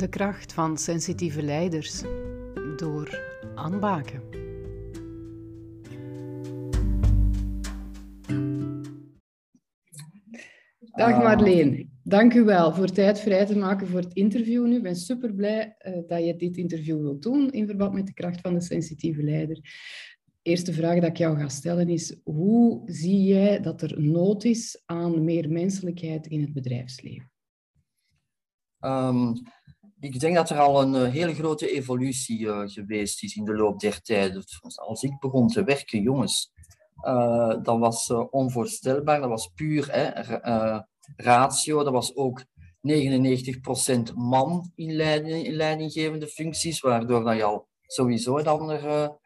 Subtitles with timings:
[0.00, 2.02] De kracht van sensitieve leiders
[2.76, 3.20] door
[3.54, 4.22] Anne Baken.
[10.90, 14.76] Dag Marleen, dank u wel voor tijd vrij te maken voor het interview nu.
[14.76, 18.14] Ik ben super blij uh, dat je dit interview wilt doen in verband met de
[18.14, 19.56] kracht van de sensitieve leider.
[20.24, 24.44] De eerste vraag dat ik jou ga stellen is, hoe zie jij dat er nood
[24.44, 27.30] is aan meer menselijkheid in het bedrijfsleven?
[28.84, 29.32] Um,
[30.00, 33.54] ik denk dat er al een uh, hele grote evolutie uh, geweest is in de
[33.54, 34.60] loop der tijd.
[34.74, 36.52] Als ik begon te werken, jongens,
[37.06, 39.20] uh, dat was onvoorstelbaar.
[39.20, 40.32] Dat was puur hè,
[41.16, 41.84] ratio.
[41.84, 42.44] Dat was ook
[42.88, 49.18] 99% man in, in leidinggevende functies, waardoor dat je al sowieso een andere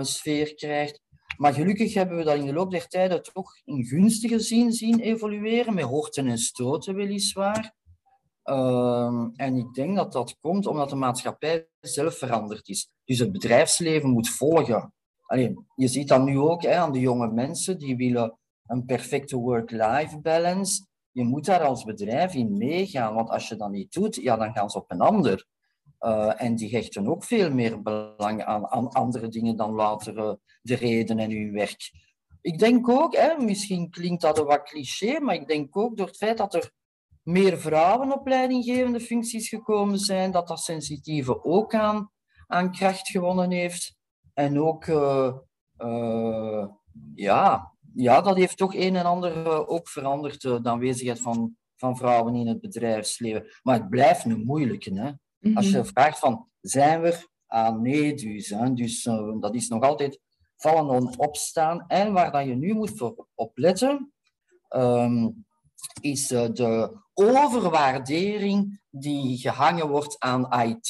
[0.00, 1.00] sfeer krijgt.
[1.36, 5.00] Maar gelukkig hebben we dat in de loop der tijden toch in gunstige zin zien
[5.00, 7.76] evolueren, met hoogten en stoten weliswaar.
[8.48, 12.90] Uh, en ik denk dat dat komt omdat de maatschappij zelf veranderd is.
[13.04, 14.92] Dus het bedrijfsleven moet volgen.
[15.22, 19.36] Alleen, je ziet dat nu ook hè, aan de jonge mensen, die willen een perfecte
[19.36, 20.86] work-life balance.
[21.10, 24.52] Je moet daar als bedrijf in meegaan, want als je dat niet doet, ja, dan
[24.52, 25.46] gaan ze op een ander.
[26.00, 31.18] Uh, en die hechten ook veel meer belang aan, andere dingen dan later de reden
[31.18, 31.90] en hun werk.
[32.40, 36.06] Ik denk ook, hè, misschien klinkt dat een wat cliché, maar ik denk ook door
[36.06, 36.72] het feit dat er
[37.28, 42.10] meer vrouwen op leidinggevende functies gekomen zijn, dat dat sensitieve ook aan,
[42.46, 43.96] aan kracht gewonnen heeft.
[44.34, 45.34] En ook, uh,
[45.78, 46.66] uh,
[47.14, 51.96] ja, ja, dat heeft toch een en ander uh, ook veranderd, de aanwezigheid van, van
[51.96, 53.46] vrouwen in het bedrijfsleven.
[53.62, 54.94] Maar het blijft een moeilijke.
[54.94, 55.08] Hè?
[55.08, 55.56] Mm -hmm.
[55.56, 57.26] Als je vraagt van, zijn we?
[57.46, 58.48] Ah, nee, dus.
[58.48, 58.74] Hè?
[58.74, 59.02] Dus
[59.40, 60.20] dat is nog altijd
[60.56, 61.84] vallen en opstaan.
[61.86, 64.12] En waar dat je nu moet voor opletten,
[64.68, 65.46] um,
[66.00, 70.88] is de overwaardering die gehangen wordt aan IT.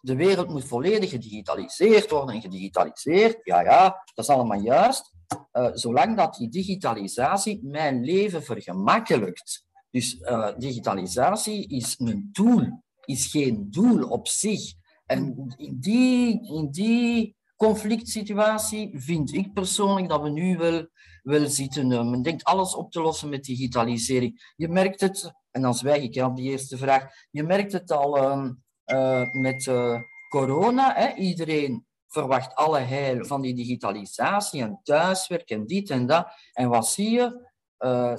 [0.00, 3.38] De wereld moet volledig gedigitaliseerd worden en gedigitaliseerd.
[3.42, 5.12] Ja, ja, dat is allemaal juist.
[5.52, 9.66] Uh, zolang dat die digitalisatie mijn leven vergemakkelijkt.
[9.90, 14.72] Dus uh, digitalisatie is een tool, is geen doel op zich.
[15.06, 20.86] En in die, in die conflict situatie vind ik persoonlijk dat we nu wel,
[21.22, 21.90] wel zitten.
[21.90, 24.52] Uh, men denkt alles op te lossen met digitalisering.
[24.56, 28.18] Je merkt het, en dan zwijg ik op die eerste vraag, je merkt het al
[28.18, 28.50] uh,
[28.86, 30.94] uh, met uh, corona.
[30.94, 31.14] Hè?
[31.14, 36.26] Iedereen verwacht alle heil van die digitalisatie en thuiswerk en dit en dat.
[36.52, 37.46] En wat zie je?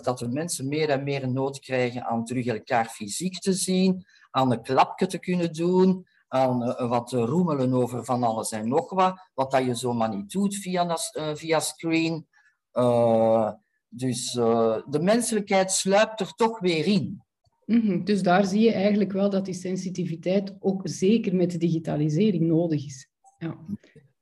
[0.01, 4.51] Dat de mensen meer en meer nood krijgen aan terug elkaar fysiek te zien, aan
[4.51, 9.29] een klapje te kunnen doen, aan uh, wat roemelen over van alles en nog wat,
[9.33, 12.27] wat dat je zomaar niet doet via, uh, via screen.
[12.73, 13.51] Uh,
[13.87, 17.23] dus de menselijkheid sluipt er toch weer in.
[17.65, 18.03] Mm -hmm.
[18.03, 22.85] Dus daar zie je eigenlijk wel dat die sensitiviteit ook zeker met de digitalisering nodig
[22.85, 23.09] is.
[23.37, 23.57] Ja.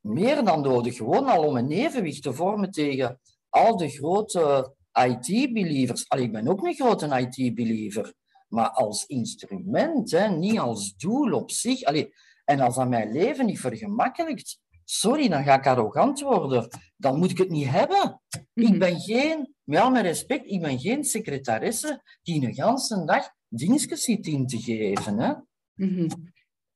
[0.01, 3.19] Meer dan nodig, gewoon al om een evenwicht te vormen tegen
[3.50, 6.06] al de grote IT-believers.
[6.18, 8.13] Ik ben ook een grote IT-believer
[8.47, 11.84] maar als instrument, hè, niet als doel op zich.
[11.84, 12.13] Allee,
[12.46, 16.68] en als dat mijn leven niet vergemakkelijkt, sorry, dan ga ik arrogant worden.
[16.97, 18.22] Dan moet ik het niet hebben.
[18.53, 18.78] Ik mhm.
[18.78, 24.03] ben geen, met al mijn respect, ik ben geen secretaresse die een ganse dag dingetjes
[24.03, 25.19] zit in te geven.
[25.19, 25.34] Hè.
[25.74, 26.07] Mm -hmm.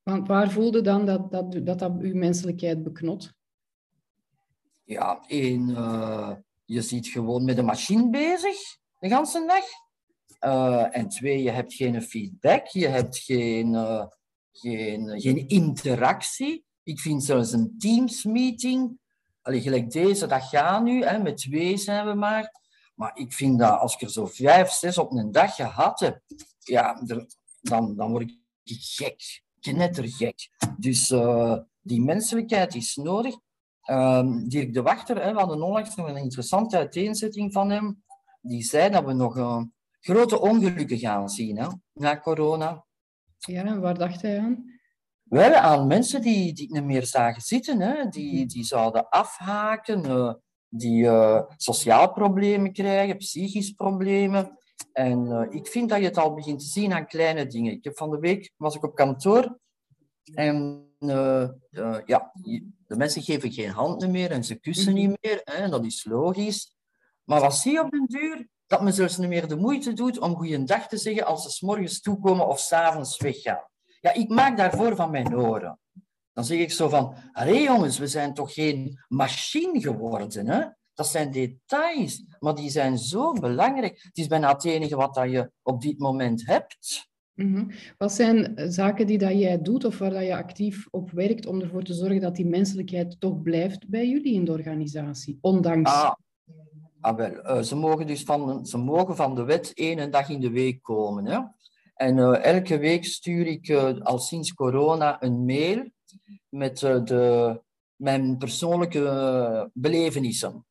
[0.04, 3.34] Want waar voelde dan dat dat, dat, dat uw menselijkheid beknot?
[4.84, 6.32] Ja, één, uh,
[6.66, 8.58] je zit gewoon met de machine bezig,
[9.00, 9.64] de ganse dag.
[10.42, 14.06] Uh, en twee, je hebt geen feedback, je hebt geen, uh,
[14.52, 16.66] geen, geen interactie.
[16.84, 19.00] Ik vind zelfs een Teams-meeting,
[19.44, 22.60] gelijk deze, dat gaat nu, hè, met twee zijn we maar.
[22.96, 26.22] Maar ik vind dat als ik er zo vijf, zes op een dag gehad heb,
[26.60, 27.02] ja,
[27.62, 30.50] dan, dan word ik gek, knettergek.
[30.78, 33.36] Dus uh, die menselijkheid is nodig.
[33.86, 38.04] Um, Dirk de Wachter, hè, we hadden onlangs nog een interessante uiteenzetting van hem.
[38.42, 39.66] Die zei dat we nog
[40.02, 42.86] grote ongelukken gaan zien hè, na corona.
[43.38, 44.80] Ja, en waar dacht hij aan?
[45.24, 48.48] Wel, aan mensen die, die niet meer zagen zitten, hè, die, mhm.
[48.48, 50.34] die zouden afhaken, uh,
[50.68, 54.58] die uh, sociaal problemen krijgen, psychisch problemen.
[54.94, 57.72] En uh, ik vind dat je het al begint te zien aan kleine dingen.
[57.72, 59.60] Ik heb van de week was ik op kantoor
[60.34, 60.86] en
[62.06, 62.32] ja,
[62.88, 65.02] de mensen geven geen hand meer en ze kussen mhm.
[65.02, 65.42] niet meer.
[65.44, 66.76] Hè, dat is logisch.
[67.24, 68.48] Maar wat zie je op den duur?
[68.72, 71.62] Dat men zelfs niet meer de moeite doet om goeiedag te zeggen als ze s
[71.62, 73.68] morgens toekomen of s'avonds weggaan.
[74.00, 75.80] Ja, ik maak daarvoor van mijn oren.
[76.34, 80.66] Dan zeg ik zo van, allee jongens, we zijn toch geen machine geworden, hè?
[80.94, 84.02] Dat zijn details, maar die zijn zo belangrijk.
[84.04, 87.10] Het is bijna het enige wat dat je op dit moment hebt.
[87.34, 87.72] Mhm.
[87.98, 91.62] Wat zijn zaken die dat jij doet of waar dat je actief op werkt om
[91.62, 95.92] ervoor te zorgen dat die menselijkheid toch blijft bij jullie in de organisatie, ondanks...
[95.92, 96.14] Ah,
[97.02, 100.40] ah wel, uh, ze, mogen dus van, ze mogen van de wet één dag in
[100.40, 101.26] de week komen.
[101.26, 101.40] Hè?
[101.94, 105.90] En uh, elke week stuur ik uh, al sinds corona een mail
[106.50, 107.62] met de,
[107.96, 110.66] mijn persoonlijke belevenissen.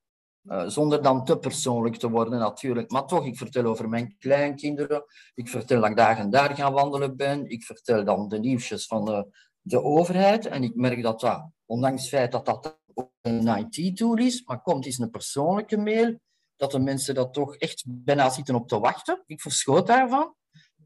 [0.67, 2.91] Zonder dan te persoonlijk te worden natuurlijk.
[2.91, 5.05] Maar toch, ik vertel over mijn kleinkinderen.
[5.35, 7.51] Ik vertel dat ik daar en daar gaan wandelen ben.
[7.51, 9.27] Ik vertel dan de nieuwsjes van de,
[9.61, 10.47] de overheid.
[10.47, 12.80] En ik merk dat dat, ondanks het feit dat dat
[13.21, 16.19] een IT-tool is, maar komt eens een persoonlijke mail,
[16.57, 19.23] dat de mensen dat toch echt bijna zitten op te wachten.
[19.27, 20.35] Ik verschoot daarvan.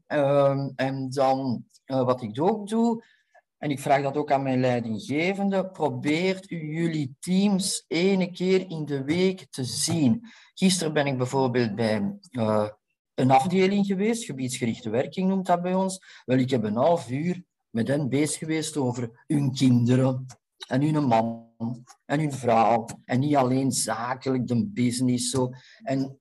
[0.07, 3.03] Uh, en dan, uh, wat ik ook doe,
[3.57, 8.85] en ik vraag dat ook aan mijn leidinggevende, probeert u jullie teams ene keer in
[8.85, 10.27] de week te zien.
[10.53, 12.69] Gisteren ben ik bijvoorbeeld bij uh,
[13.13, 16.21] een afdeling geweest, gebiedsgerichte werking noemt dat bij ons.
[16.25, 20.25] Wel, ik heb een half uur met hen bezig geweest over hun kinderen
[20.67, 21.44] en hun man
[22.05, 22.85] en hun vrouw.
[23.05, 25.49] En niet alleen zakelijk, de business zo.
[25.83, 26.19] En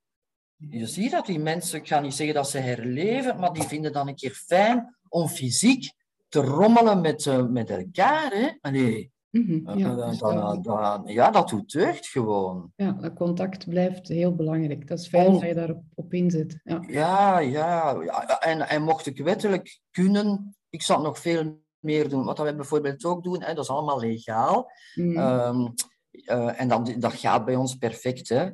[0.56, 3.92] je ziet dat die mensen, ik ga niet zeggen dat ze herleven, maar die vinden
[3.92, 5.92] dan een keer fijn om fysiek
[6.28, 8.32] te rommelen met, uh, met elkaar.
[8.32, 8.48] Hè?
[8.60, 12.72] Allee, mm -hmm, ja, uh, dat, dat, ja, dat doet deugd gewoon.
[12.76, 14.88] Ja, dat contact blijft heel belangrijk.
[14.88, 16.60] Dat is fijn dat je daarop op inzet.
[16.64, 18.02] Ja, ja, ja.
[18.02, 18.40] ja.
[18.40, 22.24] En, en mocht ik wettelijk kunnen, ik zou nog veel meer doen.
[22.24, 24.70] Wat we bijvoorbeeld ook doen, hè, dat is allemaal legaal.
[24.94, 25.16] Mm.
[25.16, 25.74] Um,
[26.10, 28.28] uh, en dan, dat gaat bij ons perfect.
[28.28, 28.50] Hè.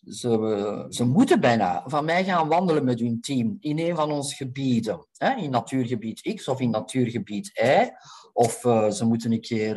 [0.00, 4.34] Ze, ze moeten bijna van mij gaan wandelen met hun team in een van onze
[4.34, 5.06] gebieden.
[5.16, 5.34] Hè?
[5.34, 7.90] In natuurgebied X of in natuurgebied Y.
[8.32, 9.74] Of uh, ze moeten een keer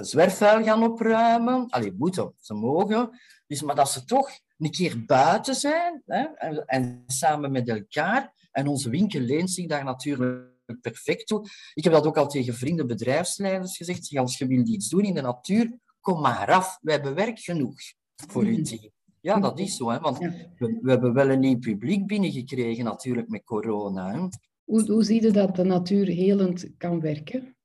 [0.00, 1.66] zwerfvuil gaan opruimen.
[1.70, 3.10] Allee, moeten, ze mogen.
[3.46, 6.24] Dus, maar dat ze toch een keer buiten zijn hè?
[6.24, 8.32] En, en, samen met elkaar.
[8.54, 11.48] En onze winkel leent zich daar natuurlijk perfect toe.
[11.74, 14.16] Ik heb dat ook al tegen vrienden, bedrijfsleiders gezegd.
[14.16, 16.78] Als je wilt iets doen in de natuur, kom maar af.
[16.80, 17.80] We hebben werk genoeg
[18.14, 18.92] voor uw team.
[19.20, 23.28] Ja, dat is zo, hè, want we, we, hebben wel een nieuw publiek binnengekregen natuurlijk
[23.28, 24.12] met corona.
[24.12, 24.28] Hè.
[24.64, 27.56] Hoe, hoe zie je dat de natuur helend kan werken?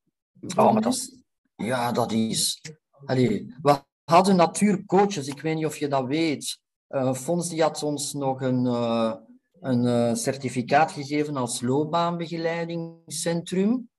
[0.56, 1.24] Oh, maar dat is,
[1.56, 2.62] ja, dat is...
[3.06, 6.59] Allee, we hadden natuurcoaches, ik weet niet of je dat weet.
[6.89, 9.13] Uh, Fons die had ons nog een, uh,
[9.61, 13.89] een uh, certificaat gegeven als loopbaanbegeleidingscentrum.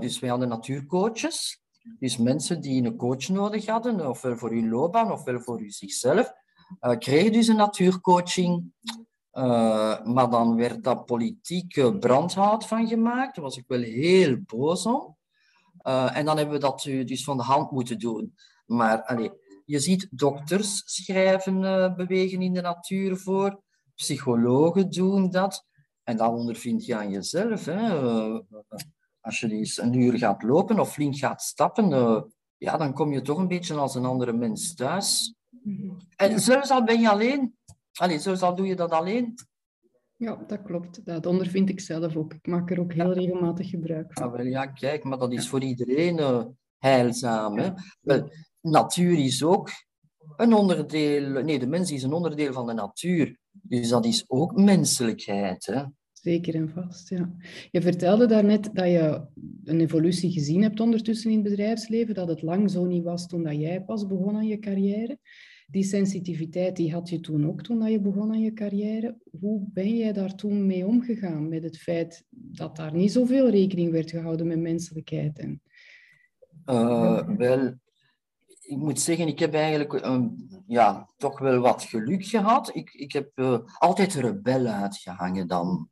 [0.00, 1.62] dus wij hadden natuurcoaches.
[1.98, 6.32] Dus mensen die een coach nodig hadden, ofwel voor hun loopbaan, ofwel voor zichzelf,
[6.80, 8.72] uh, kregen dus een natuurcoaching.
[9.32, 13.34] Uh, maar dan werd dat politieke brandhout van gemaakt.
[13.34, 15.16] Daar was ik wel heel boos om.
[15.82, 18.34] Uh, en dan hebben we dat dus van de hand moeten doen.
[18.66, 19.30] Maar allee,
[19.64, 21.60] je ziet dokters schrijven,
[21.96, 23.62] bewegen in de natuur voor.
[24.02, 25.66] Psychologen doen dat.
[26.02, 27.64] En dan ondervind je aan jezelf.
[27.64, 28.00] Hè
[29.22, 32.22] als je eens een uur gaat lopen of flink gaat stappen, uh,
[32.56, 35.34] ja, dan kom je toch een beetje als een andere mens thuis.
[35.50, 35.96] Mm-hmm.
[36.16, 37.56] En zelfs al ben je alleen.
[37.92, 39.34] Allee, zelfs al doe je dat alleen.
[40.16, 41.04] Ja, dat klopt.
[41.04, 42.34] Dat ondervind ik zelf ook.
[42.34, 44.26] Ik maak er ook heel regelmatig gebruik van.
[44.26, 46.44] Ja, ah, wel, ja kijk, maar dat is voor iedereen uh,
[46.78, 47.58] heilzaam.
[47.58, 47.70] Hè?
[48.00, 49.70] Wel, natuur is ook
[50.36, 51.42] een onderdeel...
[51.42, 53.38] Nee, de mens is een onderdeel van de natuur.
[53.52, 55.66] Dus dat is ook menselijkheid.
[55.66, 55.82] Hè?
[56.12, 57.34] Zeker en vast, ja.
[57.70, 59.26] Je vertelde daarnet dat je
[59.64, 63.42] een evolutie gezien hebt ondertussen in het bedrijfsleven, dat het lang zo niet was toen
[63.42, 65.18] dat jij pas begon aan je carrière.
[65.66, 69.16] Die sensitiviteit die had je toen ook toen dat je begon aan je carrière.
[69.40, 73.90] Hoe ben jij daar toen mee omgegaan met het feit dat daar niet zoveel rekening
[73.90, 75.38] werd gehouden met menselijkheid?
[75.38, 75.62] En...
[76.66, 77.74] Uh, wel,
[78.72, 82.74] ik moet zeggen, ik heb eigenlijk um, ja, toch wel wat geluk gehad.
[82.74, 85.88] Ik, ik heb uh, altijd rebel uitgehangen dan.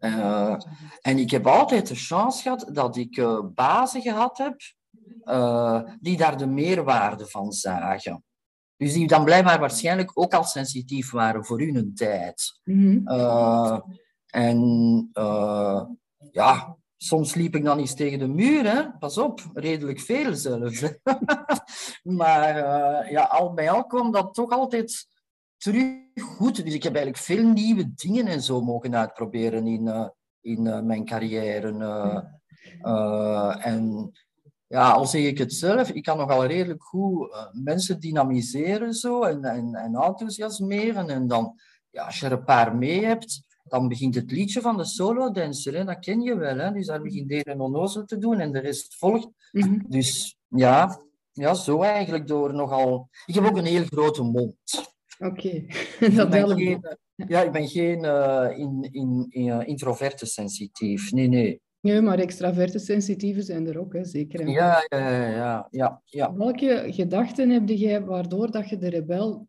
[0.00, 0.56] Uh,
[1.00, 4.60] en ik heb altijd de chance gehad dat ik uh, bazen gehad heb
[6.00, 8.24] die daar de meerwaarde van zagen.
[8.76, 12.60] Dus die dan blijkbaar waarschijnlijk ook al sensitief waren voor hun tijd.
[12.64, 13.98] Mm -hmm.
[14.26, 15.10] en
[16.30, 18.90] ja, soms liep ik dan eens tegen de muur, hè?
[18.98, 20.82] pas op, redelijk veel zelfs.
[22.20, 22.56] maar
[23.10, 25.06] ja, al bij al kwam dat toch altijd
[25.56, 26.64] terug goed.
[26.64, 30.08] Dus ik heb eigenlijk veel nieuwe dingen en zo mogen uitproberen in, uh,
[30.40, 31.68] in uh, mijn carrière.
[33.60, 34.10] En
[34.66, 39.44] ja, al zeg ik het zelf, ik kan nogal redelijk goed mensen dynamiseren zo en,
[39.44, 41.08] en, en enthousiasmeren.
[41.08, 44.76] En dan, ja, als je er een paar mee hebt, dan begint het liedje van
[44.76, 45.86] de solo-dancer.
[45.86, 46.58] Dat ken je wel.
[46.58, 46.72] Hè?
[46.72, 49.28] Dus daar begint de een onnozel te doen en de rest volgt.
[49.52, 49.84] Mm -hmm.
[49.88, 51.00] Dus ja,
[51.32, 53.08] ja, zo eigenlijk door nogal...
[53.26, 54.56] Ik heb ook een heel grote mond.
[55.18, 55.64] Oké,
[56.16, 56.98] dat helpt.
[57.14, 61.12] Ja, ik ben geen uh, in, in, in, introverte sensitief.
[61.12, 61.60] Nee, nee.
[61.80, 64.48] Nee, maar extraverte sensitieven zijn er ook, hè, zeker.
[64.48, 66.34] Ja, ja, ja, ja, ja.
[66.34, 69.46] Welke gedachten heb jij waardoor dat je de rebel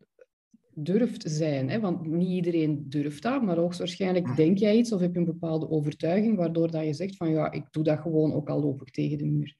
[0.74, 1.70] durft zijn?
[1.70, 1.80] Hè?
[1.80, 5.70] Want niet iedereen durft dat, maar hoogstwaarschijnlijk denk jij iets of heb je een bepaalde
[5.70, 8.90] overtuiging waardoor dat je zegt van ja, ik doe dat gewoon ook al loop ik
[8.90, 9.56] tegen de muur.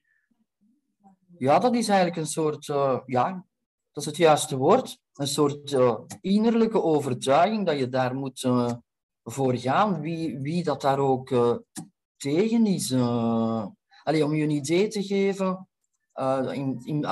[1.37, 3.45] Ja, dat is eigenlijk een soort, uh, ja,
[3.91, 8.71] dat is het juiste woord, een soort uh, innerlijke overtuiging dat je daar moet uh,
[9.23, 11.57] voor gaan, wie, wie dat daar ook
[12.17, 12.93] tegen is.
[14.03, 15.67] Allee, om je een idee te geven,
[16.15, 17.05] uh, in, in,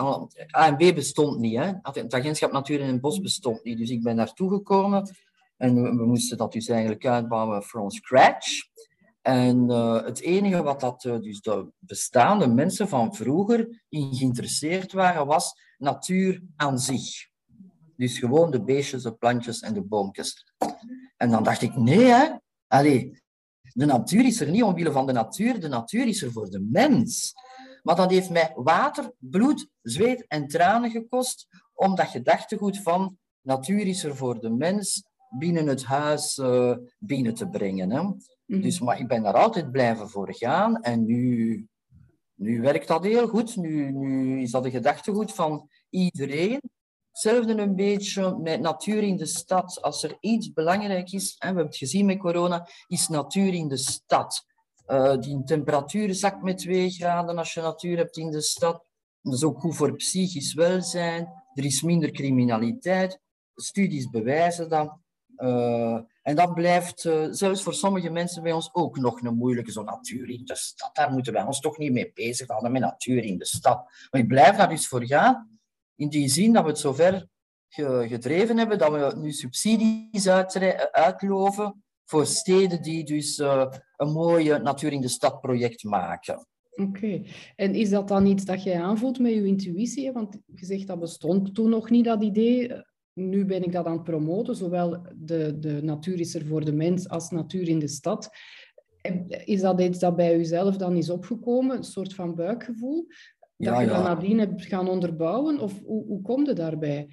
[0.52, 1.58] ANB bestond niet.
[1.58, 1.72] Hè?
[1.82, 3.78] Het agentschap Natuur en Bos bestond niet.
[3.78, 5.10] Dus ik ben naartoe gekomen
[5.58, 8.70] en we, moesten dat dus eigenlijk uitbouwen from scratch.
[9.22, 14.92] En uh, het enige wat dat, uh, dus de bestaande mensen van vroeger in geïnteresseerd
[14.92, 17.30] waren, was natuur aan zich.
[17.96, 20.46] Dus gewoon de beestjes, de plantjes en de boompjes.
[21.18, 22.30] En dan dacht ik, nee hè,
[22.68, 23.22] Allee,
[23.74, 26.60] de natuur is er niet omwille van de natuur, de natuur is er voor de
[26.60, 27.34] mens.
[27.82, 33.88] Maar dat heeft mij water, bloed, zweet en tranen gekost om dat gedachtegoed van natuur
[33.88, 35.04] is er voor de mens
[35.40, 37.92] binnen het huis uh, binnen te brengen.
[37.92, 38.02] Hè.
[38.02, 38.62] Mhm.
[38.62, 41.68] Dus, maar ik ben daar altijd blijven voor gaan en nu,
[42.36, 43.56] nu werkt dat heel goed.
[43.56, 46.62] Nu, nu is dat een gedachtegoed van iedereen.
[47.12, 49.82] Hetzelfde een beetje met natuur in de stad.
[49.82, 53.68] Als er iets belangrijk is, en we hebben het gezien met corona, is natuur in
[53.68, 54.46] de stad.
[54.88, 58.84] Uh, die temperatuur zakt met 2 graden als je natuur hebt in de stad.
[59.22, 61.28] Dat is ook goed voor psychisch welzijn.
[61.54, 63.20] Er is minder criminaliteit.
[63.56, 64.98] Studies bewijzen dat.
[65.38, 69.72] Uh, en dat blijft uh, zelfs voor sommige mensen bij ons ook nog een moeilijke.
[69.72, 73.24] Zo natuur in de stad, daar moeten wij ons toch niet mee bezighouden met natuur
[73.24, 74.08] in de stad.
[74.12, 75.60] Maar ik blijf daar dus voor gaan.
[75.96, 77.28] In die zin dat we het zover
[78.08, 80.28] gedreven hebben dat we nu subsidies
[80.92, 83.66] uitloven voor steden die dus uh,
[83.98, 86.48] een mooie natuur in de stad project maken.
[86.72, 87.22] Oké,
[87.56, 90.12] en is dat dan iets dat jij aanvoelt met je intuïtie?
[90.12, 92.72] Want je zegt dat bestond toen nog niet, dat idee.
[93.14, 96.74] Nu ben ik dat aan het promoten, zowel de, de natuur is er voor de
[96.74, 98.30] mens als natuur in de stad.
[99.46, 103.06] Is dat iets dat bij jezelf dan is opgekomen, een soort van buikgevoel?
[103.58, 105.60] Dat ja, je dat nadien hebt gaan onderbouwen?
[105.60, 107.08] Of hoe, hoe kom je daarbij?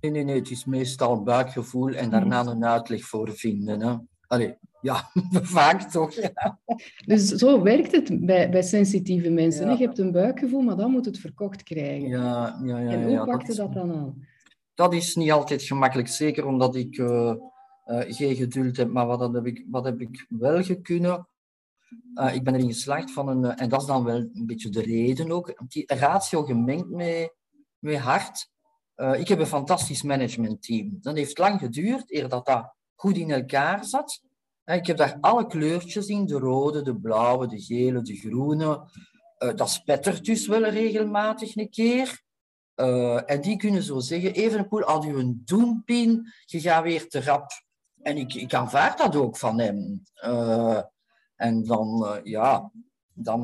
[0.00, 2.50] Nee, nee, nee, het is meestal buikgevoel en daarna mhm.
[2.50, 3.80] een uitleg voor vinden.
[3.80, 3.96] Hè.
[4.28, 5.10] Allee, ja,
[5.58, 6.14] vaak toch.
[6.14, 6.58] Ja.
[7.06, 9.70] Dus zo werkt het bij, bij sensitieve mensen.
[9.70, 12.08] Je hebt een buikgevoel, maar dan moet het verkocht krijgen.
[12.08, 12.90] Ja, ja, ja.
[12.90, 14.26] En hoe pakte dat, dat, dan aan?
[14.74, 17.34] Dat is niet altijd gemakkelijk, zeker omdat ik uh,
[17.86, 18.88] uh, geen geduld heb.
[18.88, 21.28] Maar wat, heb ik, wat heb ik wel gekunnen?
[22.14, 24.82] Uh, ik ben erin geslaagd van een, en dat is dan wel een beetje de
[24.82, 27.34] reden ook, die ratio gemengd met,
[27.78, 28.50] met hart.
[28.96, 30.98] ik heb een fantastisch managementteam.
[31.00, 34.22] Dat heeft lang geduurd eer dat dat goed in elkaar zat.
[34.64, 38.90] Ik heb daar alle kleurtjes in, de rode, de blauwe, de gele, de groene.
[39.38, 42.22] Uh, dat spettert dus wel regelmatig een keer.
[42.76, 47.22] Uh, en die kunnen zo zeggen, Evenepoel, had u een doempin, je gaat weer te
[47.22, 47.50] rap.
[48.02, 50.02] En ik, ik aanvaard dat ook van hem.
[51.36, 52.70] En dan, ja,
[53.14, 53.40] dan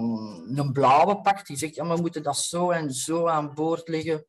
[0.54, 4.26] een blauwe pak, die zegt, ja, we moeten dat zo en zo aan boord leggen.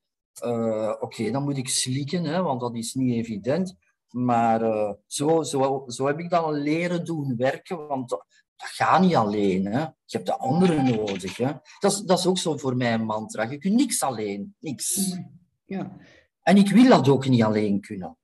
[0.99, 3.75] Oké, dan moet ik slikken, hè, want dat is niet evident.
[4.15, 9.01] Maar uh, zo, zo, zo heb ik dan leren doen werken, want dat, dat gaat
[9.01, 9.65] niet alleen.
[9.65, 9.79] Hè.
[9.79, 11.37] Je hebt de anderen nodig.
[11.37, 11.51] Hè.
[11.79, 13.43] Dat, is, dat is ook zo voor mij een mantra.
[13.43, 14.55] Je kunt niks alleen.
[14.59, 15.17] Niks.
[15.65, 15.97] Ja.
[16.41, 18.17] En ik wil dat ook niet alleen kunnen.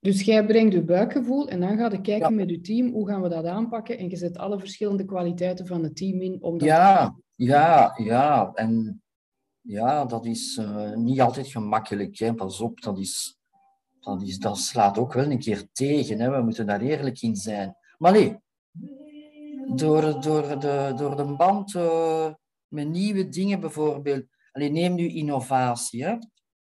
[0.00, 3.22] Dus jij brengt je buikgevoel en dan ga je kijken met je team hoe gaan
[3.22, 3.98] we dat aanpakken.
[3.98, 6.42] En je zet alle verschillende kwaliteiten van het team in.
[6.42, 8.50] Om dat ja, ja, ja.
[8.54, 9.02] En
[9.60, 12.18] ja, dat is uh, niet altijd gemakkelijk.
[12.18, 12.34] Hè.
[12.34, 13.40] Pas op, dat is
[14.02, 16.20] dat, is, dat slaat ook wel een keer tegen.
[16.20, 16.30] Hè.
[16.30, 17.76] We moeten daar eerlijk in zijn.
[17.98, 18.36] Maar nee,
[19.74, 22.32] door, door, de, door de band uh,
[22.68, 24.24] met nieuwe dingen bijvoorbeeld.
[24.52, 26.04] Alleen neem nu innovatie.
[26.04, 26.16] Hè.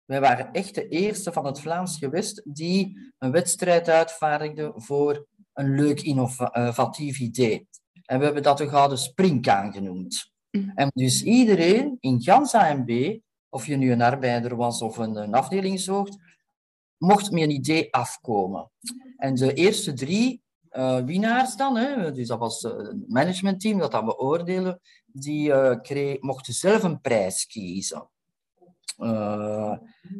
[0.05, 5.75] Wij waren echt de eerste van het Vlaams gewest die een wedstrijd uitvaardigde voor een
[5.75, 7.69] leuk innovatief idee.
[8.05, 10.33] En we hebben dat een gouden springkaan genoemd.
[10.51, 10.73] Mm.
[10.75, 13.19] En dus iedereen in gans AMB,
[13.49, 16.19] of je nu een arbeider was of een, een afdelingshoofd,
[17.01, 18.71] mocht met een idee afkomen.
[19.17, 20.43] En de eerste drie
[20.73, 26.55] uh, winnaars dan, hè, dus dat was het managementteam dat dat beoordelen, die kreeg, mochten
[26.55, 28.11] zelf een prijs kiezen.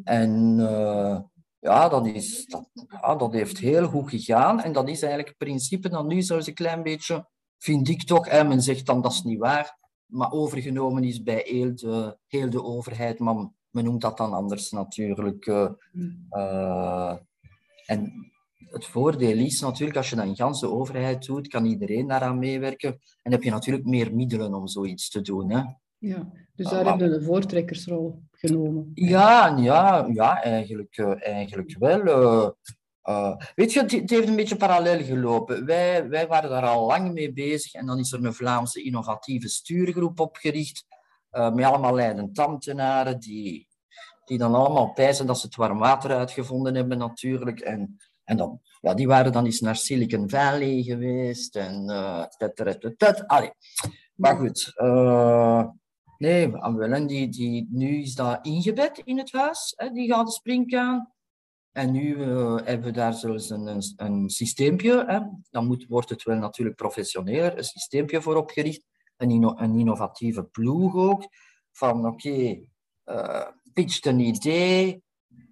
[0.05, 0.57] En
[1.61, 2.71] ja, dat, is, dat,
[3.01, 4.61] ja, dat heeft heel goed gegaan.
[4.61, 8.27] En dat is eigenlijk het principe dat nu zelfs een klein beetje, vind ik toch,
[8.27, 12.51] en men zegt dan dat is niet waar, maar overgenomen is bij heel de, heel
[12.51, 13.19] de overheid.
[13.19, 15.47] Maar men noemt dat dan anders natuurlijk.
[15.47, 17.17] Uh,
[17.87, 18.31] en
[18.71, 23.01] het voordeel is natuurlijk, als je dat in ganse overheid doet, kan iedereen daaraan meewerken.
[23.23, 25.51] En heb je natuurlijk meer middelen om zoiets te doen.
[25.51, 25.63] Hè?
[25.99, 28.91] Ja, dus daar hebben we een voortrekkersrol genomen.
[28.95, 32.57] Ja, ja, ja eigenlijk, uh, eigenlijk wel.
[33.05, 35.65] Uh, weet je, het, het, heeft een beetje parallel gelopen.
[35.67, 39.49] Wij, wij waren daar al lang mee bezig en dan is er een Vlaamse innovatieve
[39.49, 40.85] stuurgroep opgericht
[41.31, 43.69] met allemaal leidend ambtenaren die,
[44.25, 47.61] die dan allemaal pijzen dat ze het warm water uitgevonden hebben natuurlijk.
[47.61, 52.25] En, en dan, ja, die waren dan eens naar Silicon Valley geweest en uh,
[53.27, 53.53] Allee.
[54.15, 55.65] Maar goed, uh,
[56.19, 56.51] nee,
[57.07, 61.13] die, die, nu is dat ingebed in het huis, hè, die gaat de springkaan.
[61.73, 62.23] En nu
[62.65, 67.59] hebben we daar zelfs een, een, een systeempje, dan moet, wordt het wel natuurlijk professioneler,
[67.59, 68.83] een systeempje voor opgericht,
[69.21, 71.29] een, inno, een innovatieve ploeg ook,
[71.73, 72.69] van oké, okay,
[73.05, 75.03] uh, pitcht een idee,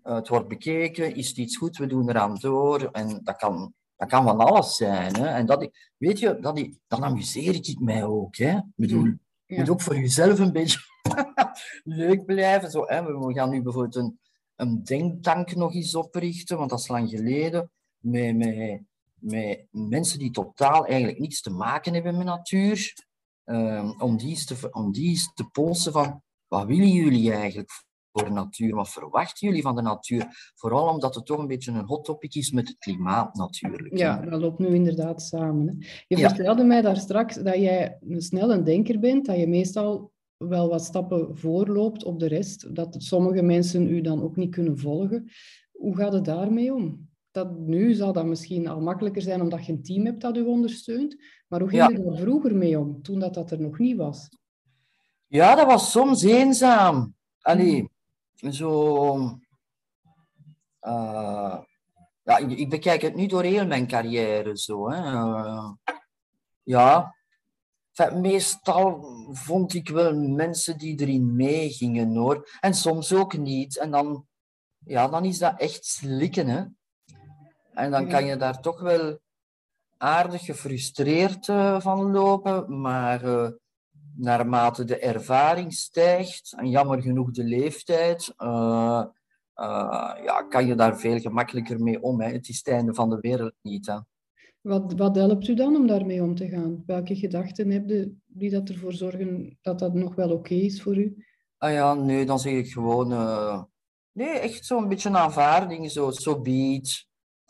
[0.08, 2.88] uh, het wordt bekeken, is het iets goed, we doen eraan door.
[2.92, 5.16] En dat kan, dat kan van alles zijn.
[5.16, 5.26] Hè?
[5.26, 8.36] En dat, weet je, dat, dan amuseer ik mij ook.
[8.36, 8.56] Hè?
[8.56, 9.58] Ik bedoel, mm, ja.
[9.58, 10.78] moet ook voor jezelf een beetje
[11.84, 12.70] leuk blijven.
[12.70, 13.02] Zo, hè?
[13.02, 14.18] We gaan nu bijvoorbeeld een,
[14.56, 17.70] een denktank nog eens oprichten, want dat is lang geleden.
[17.98, 18.82] Met, met,
[19.14, 23.06] met mensen die totaal eigenlijk niets te maken hebben met natuur.
[23.50, 27.70] Um, om, die eens te, om die te polsen van, wat willen jullie eigenlijk
[28.12, 28.74] voor natuur?
[28.74, 30.52] Wat verwachten jullie van de natuur?
[30.54, 33.98] Vooral omdat het toch een beetje een hot topic is met het klimaat natuurlijk.
[33.98, 35.68] Ja, dat loopt nu inderdaad samen.
[35.68, 35.74] Hè.
[36.06, 36.28] Je ja.
[36.28, 40.84] vertelde mij daar straks dat jij een snelle denker bent, dat je meestal wel wat
[40.84, 45.30] stappen voorloopt op de rest, dat sommige mensen u dan ook niet kunnen volgen.
[45.72, 47.07] Hoe gaat het daarmee om?
[47.30, 50.42] Dat nu zal dat misschien al makkelijker zijn omdat je een team hebt dat u
[50.42, 51.16] ondersteunt,
[51.48, 51.88] maar hoe ging ja.
[51.88, 54.28] je er vroeger mee om, toen dat, dat er nog niet was?
[55.26, 57.14] Ja, dat was soms eenzaam.
[57.40, 57.90] Allee,
[58.50, 59.14] zo...
[60.80, 61.58] Uh,
[62.22, 64.90] ja, ik bekijk het nu door heel mijn carrière zo.
[64.90, 65.12] Hè.
[65.12, 65.72] Uh,
[66.62, 67.14] ja,
[68.14, 72.48] meestal vond ik wel mensen die erin meegingen hoor.
[72.60, 73.78] En soms ook niet.
[73.78, 74.26] En dan,
[74.78, 76.46] ja, dan is dat echt slikken.
[76.48, 76.64] Hè.
[77.78, 79.18] En dan kan je daar toch wel
[79.96, 82.80] aardig gefrustreerd uh, van lopen.
[82.80, 83.48] Maar uh,
[84.16, 89.04] naarmate de ervaring stijgt, en jammer genoeg de leeftijd, uh,
[90.24, 92.20] ja, kan je daar veel gemakkelijker mee om.
[92.20, 92.32] Hè.
[92.32, 93.86] Het is het einde van de wereld niet.
[93.86, 93.98] Hè.
[94.60, 96.82] Wat, wat helpt u dan om daarmee om te gaan?
[96.86, 100.96] Welke gedachten heb je die dat ervoor zorgen dat dat nog wel oké is voor
[100.96, 101.26] u?
[101.58, 103.08] Ah ja, nee, dan zeg ik gewoon...
[104.12, 105.90] nee, echt zo'n beetje een aanvaarding.
[105.90, 106.80] Zo, so be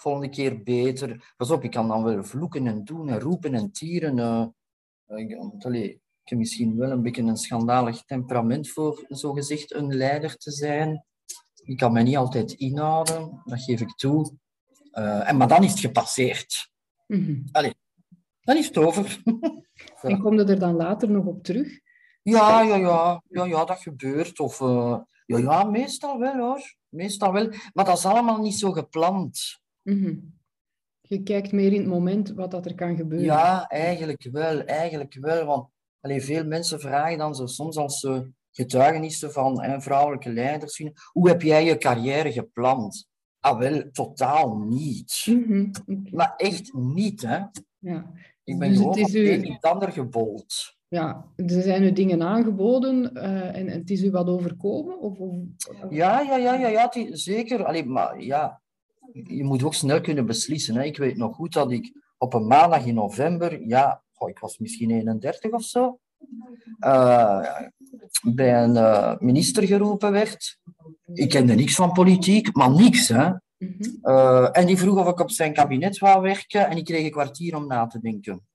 [0.01, 1.33] Volgende keer beter.
[1.37, 4.19] Pas op, ik kan dan wel vloeken en doen en roepen en tieren.
[5.09, 10.51] Uh, ik heb misschien wel een beetje een schandalig temperament voor zogezegd een leider te
[10.51, 11.05] zijn.
[11.63, 14.33] Ik kan me niet altijd inhouden, dat geef ik toe.
[14.93, 16.71] Uh, en, maar dan is het gepasseerd.
[17.07, 17.45] Mm -hmm.
[17.53, 17.75] Allee,
[18.41, 19.23] dan is het over.
[20.03, 21.81] en kom je er dan later nog op terug?
[22.23, 24.41] Ja, ja, ja, ja, ja dat gebeurt.
[24.41, 26.77] Of, uh, ja, ja, meestal wel hoor.
[26.89, 27.49] Meestal wel.
[27.73, 29.61] Maar dat is allemaal niet zo gepland.
[29.89, 30.37] Mm -hmm.
[31.01, 33.27] Je kijkt meer in het moment wat dat er kan gebeuren.
[33.27, 34.61] Ja, eigenlijk wel.
[34.65, 35.47] Eigenlijk wel.
[35.47, 35.69] Want
[36.01, 40.93] Allee, veel mensen vragen dan zo soms als ze getuigenissen van hè, vrouwelijke leiders zien,
[41.13, 43.09] hoe heb jij je carrière gepland?
[43.41, 45.27] Ah, wel, totaal niet.
[45.29, 45.71] Mm -hmm.
[46.11, 47.39] Maar echt niet, hè.
[47.79, 48.13] Ja.
[48.45, 49.57] Ik ben dus gewoon het is u...
[49.61, 50.77] ander gebold.
[50.89, 55.01] Ja, er zijn u dingen aangeboden uh, en, het is u wat overkomen?
[55.01, 55.37] Of, of...
[55.91, 57.65] Ja, ja, ja, ja, ja zeker.
[57.65, 58.61] Allee, maar ja,
[59.13, 60.75] je moet ook snel kunnen beslissen.
[60.75, 60.85] Hè.
[60.85, 64.59] Ik weet nog goed dat ik op een maandag in november, ja, oh, ik was
[64.59, 65.99] misschien 31 of zo,
[66.81, 67.61] uh,
[68.23, 70.59] bij een uh, minister geroepen werd.
[71.13, 73.09] Ik kende niks van politiek, maar niks.
[73.09, 73.33] Hè?
[74.03, 77.11] Uh, en die vroeg of ik op zijn kabinet wou werken en ik kreeg een
[77.11, 78.47] kwartier om na te denken.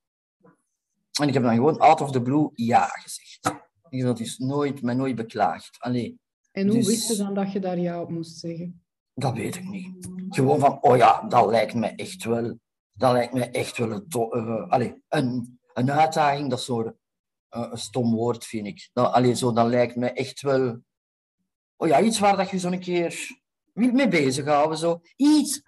[1.21, 3.61] En ik heb dan gewoon out of the blue ja gezegd.
[3.89, 5.77] Ik dat is nooit, mij nooit beklaagd.
[5.79, 6.19] Allee,
[6.51, 8.83] en hoe dus, wist je dan dat je daar ja op moest zeggen?
[9.13, 10.09] Dat weet ik niet.
[10.35, 12.57] Gewoon van, oh ja, dat lijkt me echt wel
[12.93, 16.49] dat lijkt mij echt wel een, uh, allez, een, een uitdaging.
[16.49, 16.91] Dat is zo uh,
[17.49, 18.89] een stom woord, vind ik.
[18.93, 20.81] Dat, allez, zo, dat lijkt mij echt wel
[21.75, 23.41] oh ja, iets waar dat je zo'n keer
[23.73, 24.77] mee bezighouden.
[24.77, 25.01] Zo.
[25.15, 25.61] Iets,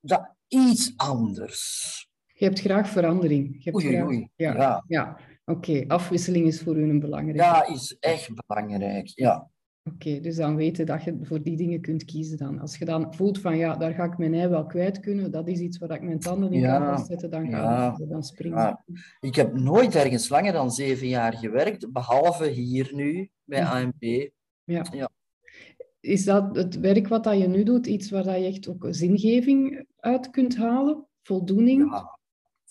[0.00, 2.10] dat, iets anders.
[2.26, 3.54] Je hebt graag verandering.
[3.58, 4.06] Je hebt oei, graag...
[4.06, 4.30] oei.
[4.36, 4.84] Ja, ja.
[4.86, 5.18] ja.
[5.44, 5.84] oké.
[5.88, 7.36] Afwisseling is voor u een belangrijk.
[7.36, 9.10] Ja, is echt belangrijk.
[9.14, 9.50] Ja.
[9.84, 12.58] Oké, dus dan weten dat je voor die dingen kunt kiezen dan.
[12.58, 15.48] Als je dan voelt van ja, daar ga ik mijn ei wel kwijt kunnen, dat
[15.48, 18.22] is iets waar ik mijn tanden in ja, kan vastzetten, dan ga ja, ik dan
[18.22, 18.58] springen.
[18.58, 18.84] Ja.
[19.20, 24.02] Ik heb nooit ergens langer dan zeven jaar gewerkt, behalve hier nu bij AMP.
[24.64, 24.86] Ja.
[24.92, 25.10] ja.
[26.00, 28.86] is dat het werk wat dat je nu doet iets waar dat je echt ook
[28.90, 31.06] zingeving uit kunt halen?
[31.22, 31.90] Voldoening?
[31.90, 32.18] Ja,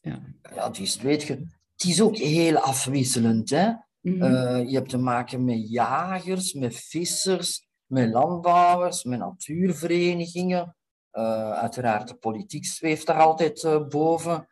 [0.02, 0.22] ja.
[0.56, 1.34] ja het, is, weet je,
[1.74, 3.50] het is ook heel afwisselend.
[3.50, 3.72] Hè?
[4.02, 4.22] Mhm.
[4.22, 10.76] Eh, je hebt te maken met jagers, met vissers, met landbouwers, met natuurverenigingen.
[11.14, 14.48] Uh, uiteraard, de politiek zweeft daar altijd uh, boven.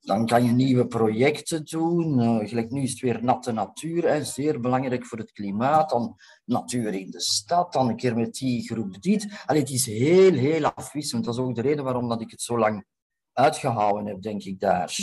[0.00, 2.20] Dan kan je nieuwe projecten doen.
[2.48, 5.90] Gelijk nu is het weer natte natuur, hè, zeer belangrijk voor het klimaat.
[5.90, 9.42] Dan natuur in de stad, dan een keer met die groep dit.
[9.46, 11.24] Allee, het is heel, heel afwisselend.
[11.24, 12.84] Dat is ook de reden waarom dat ik het zo lang
[13.32, 14.96] uitgehouden heb, denk ik daar.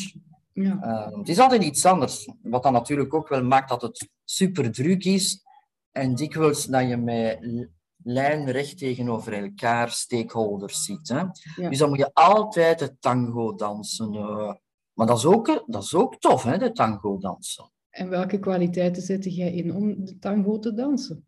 [0.63, 0.79] Ja.
[0.83, 2.29] Uh, het is altijd iets anders.
[2.41, 5.45] Wat dan natuurlijk ook wel maakt dat het super druk is.
[5.91, 7.67] En dikwijls dat je met
[8.03, 11.07] lijnrecht tegenover elkaar stakeholders zit.
[11.07, 11.23] Hè?
[11.69, 14.13] Dus dan moet je altijd de tango dansen.
[14.13, 14.53] Uh,
[14.93, 17.71] maar dat is ook, dat is ook tof, hè, de tango dansen.
[17.89, 21.25] En welke kwaliteiten zet jij in om de tango te dansen?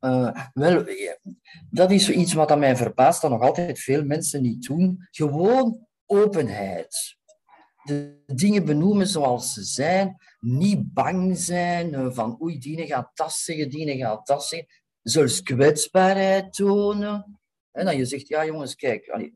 [0.00, 0.84] Uh, wel,
[1.70, 5.06] dat is zoiets wat aan mij verbaast, dat nog altijd veel mensen niet doen.
[5.10, 7.17] Gewoon openheid.
[7.88, 10.16] De dingen benoemen zoals ze zijn.
[10.40, 14.68] Niet bang zijn uh, van oei, die gaat dat zeggen, die gaat dat zeggen
[15.02, 17.40] zelfs kwetsbaarheid tonen.
[17.72, 19.32] En dan je zegt, ja jongens, kijk,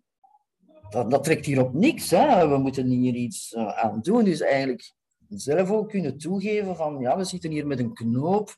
[0.88, 2.10] dat, dat trekt hier op niks.
[2.10, 2.48] Hè?
[2.48, 4.24] We moeten hier iets uh, aan doen.
[4.24, 4.94] Dus eigenlijk
[5.28, 8.56] zelf ook kunnen toegeven van, ja, we zitten hier met een knoop.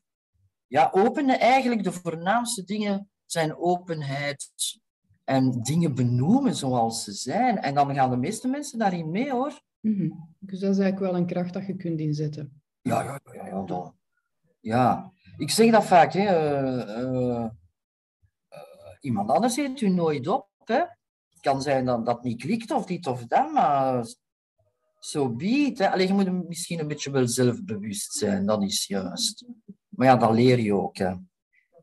[0.67, 4.51] Ja, openen eigenlijk de voornaamste dingen zijn openheid
[5.25, 7.59] en dingen benoemen zoals ze zijn.
[7.59, 9.63] En dan gaan de meeste mensen daarin mee, hoor.
[9.85, 12.62] Mm Dus dat is eigenlijk wel een kracht dat je kunt inzetten.
[12.81, 13.64] Ja, ja, ja.
[13.66, 13.94] ja,
[14.61, 15.12] ja.
[15.37, 16.27] Ik zeg dat vaak, hè.
[17.03, 17.49] Uh,
[19.01, 20.49] iemand anders zet u nooit op.
[20.64, 20.79] Hè.
[21.29, 24.14] Het kan zijn dat dat niet klikt of dit of dat, maar zo
[24.99, 25.81] so biedt.
[25.81, 29.44] Alleen je moet misschien een beetje wel zelfbewust zijn, dat is juist.
[29.88, 30.97] Maar ja, dat leer je ook.
[30.97, 31.14] Hè.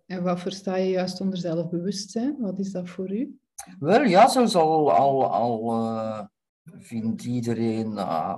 [0.06, 2.38] En wat versta je juist onder zelfbewustzijn?
[2.40, 3.40] Wat is dat voor u?
[3.80, 6.26] Wel, ja, zoals al, al, al uh,
[6.64, 8.38] vindt iedereen, uh,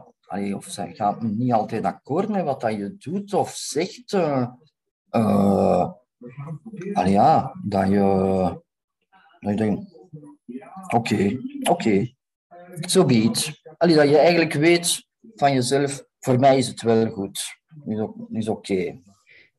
[0.55, 4.11] of zij gaat niet altijd akkoord met wat dat je doet of zegt.
[4.11, 4.47] Uh,
[5.11, 5.89] uh,
[7.05, 8.61] ja, dat je,
[9.39, 9.97] dat je denkt,
[10.87, 12.13] oké, oké,
[12.87, 13.61] zo it.
[13.77, 17.41] Allee, dat je eigenlijk weet van jezelf, voor mij is het wel goed,
[17.85, 19.01] is, is oké.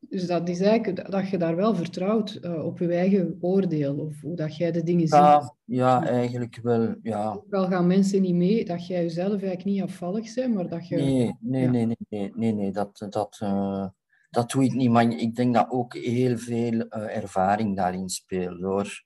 [0.09, 4.21] Dus dat is eigenlijk dat je daar wel vertrouwt uh, op je eigen oordeel, of
[4.21, 5.53] hoe dat jij de dingen ja, ziet.
[5.65, 7.41] Ja, eigenlijk wel, ja.
[7.49, 10.95] Wel gaan mensen niet mee dat jij jezelf eigenlijk niet afvallig bent, maar dat je...
[10.95, 11.69] Nee, nee, ja.
[11.69, 13.05] nee, nee, nee, nee, nee, dat...
[13.09, 13.87] dat uh,
[14.29, 18.61] dat doe ik niet, maar ik denk dat ook heel veel uh, ervaring daarin speelt,
[18.61, 19.04] hoor.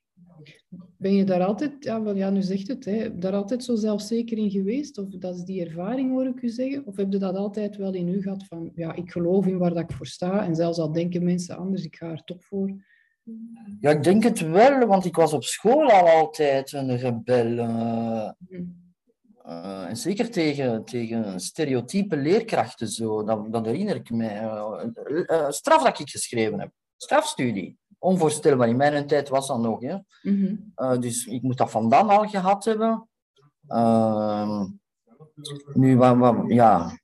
[0.96, 4.50] Ben je daar altijd, ja, ja nu zegt het, hè, daar altijd zo zelfzeker in
[4.50, 4.98] geweest?
[4.98, 6.86] Of dat is die ervaring, hoor ik u zeggen?
[6.86, 9.74] Of heb je dat altijd wel in u gehad van, ja, ik geloof in waar
[9.74, 12.74] dat ik voor sta en zelfs al denken mensen anders, ik ga er toch voor?
[13.80, 17.46] Ja, ik denk het wel, want ik was op school al altijd een rebel.
[17.46, 18.30] Uh,
[19.46, 23.24] uh, en zeker tegen, tegen stereotype leerkrachten, zo.
[23.50, 24.42] Dat, herinner ik mij.
[24.42, 26.70] Uh, uh, straf dat ik geschreven heb.
[26.96, 27.78] Strafstudie.
[28.02, 28.68] Onvoorstelbaar.
[28.68, 29.80] In mijn tijd was dat nog.
[29.80, 29.96] Hè.
[30.22, 31.00] Mm -hmm.
[31.00, 33.08] dus ik moet dat vandaan al gehad hebben.
[33.66, 34.66] Ehm,
[35.72, 36.98] nu, wat, wat, ja.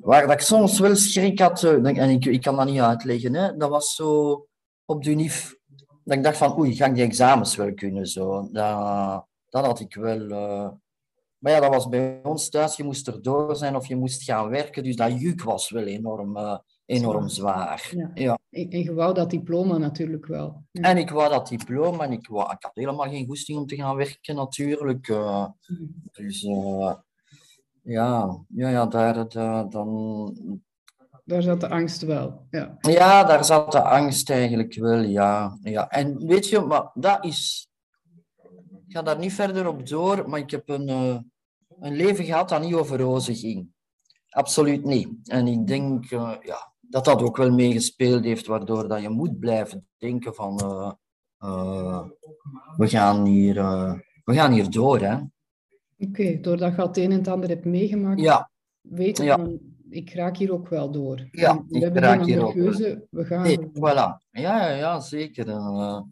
[0.00, 3.56] Waar dat ik soms wel schrik had, en ik, ik kan dat niet uitleggen, hè,
[3.56, 4.46] dat was zo
[4.84, 5.58] op de UNIF.
[6.04, 8.06] Dat ik dacht van, oei, ga ik die examens wel kunnen?
[8.06, 8.48] Zo.
[8.52, 10.28] Dat, dat had ik wel
[11.40, 12.76] maar ja, dat was bij ons thuis.
[12.76, 14.82] Je moest erdoor zijn of je moest gaan werken.
[14.82, 16.58] Dus dat juk was wel enorm, uh,
[16.90, 17.92] enorm zwaar.
[17.94, 18.10] Ja.
[18.14, 18.38] ja.
[18.50, 20.64] En, je wou dat diploma natuurlijk wel.
[20.70, 20.82] Ja.
[20.82, 22.04] En ik wou dat diploma.
[22.04, 25.08] En ik, wou, ik had helemaal geen goesting om te gaan werken natuurlijk.
[25.08, 25.46] Uh,
[26.12, 26.94] dus uh,
[27.82, 29.28] ja, ja, ja, daar
[29.68, 30.60] dan...
[31.24, 32.76] Daar zat de angst wel, ja.
[32.80, 35.58] Ja, daar zat de angst eigenlijk wel, ja.
[35.62, 35.88] ja.
[35.88, 37.70] En weet je, maar dat is
[38.90, 41.18] ik ga daar niet verder op door, maar ik heb een, uh,
[41.80, 43.68] een leven gehad dat niet over rozen ging.
[44.30, 45.28] Absoluut niet.
[45.28, 46.04] En ik denk
[46.42, 50.60] ja, dat dat ook wel meegespeeld heeft, waardoor dat je moet blijven denken van
[51.44, 52.04] uh,
[52.76, 53.54] we, gaan hier,
[54.24, 54.98] we gaan hier door.
[54.98, 55.14] Hè.
[55.14, 55.28] Oké,
[55.98, 58.50] okay, doordat je het een en het ander hebt meegemaakt, ja.
[58.80, 59.36] weet je ja.
[59.36, 61.28] van, ik raak hier ook wel door.
[61.30, 63.42] Ja, we hebben raak hier ook keuze, we gaan...
[63.42, 64.28] Nee, voilà.
[64.30, 65.48] Ja, ja, ja zeker.
[65.48, 66.06] ja.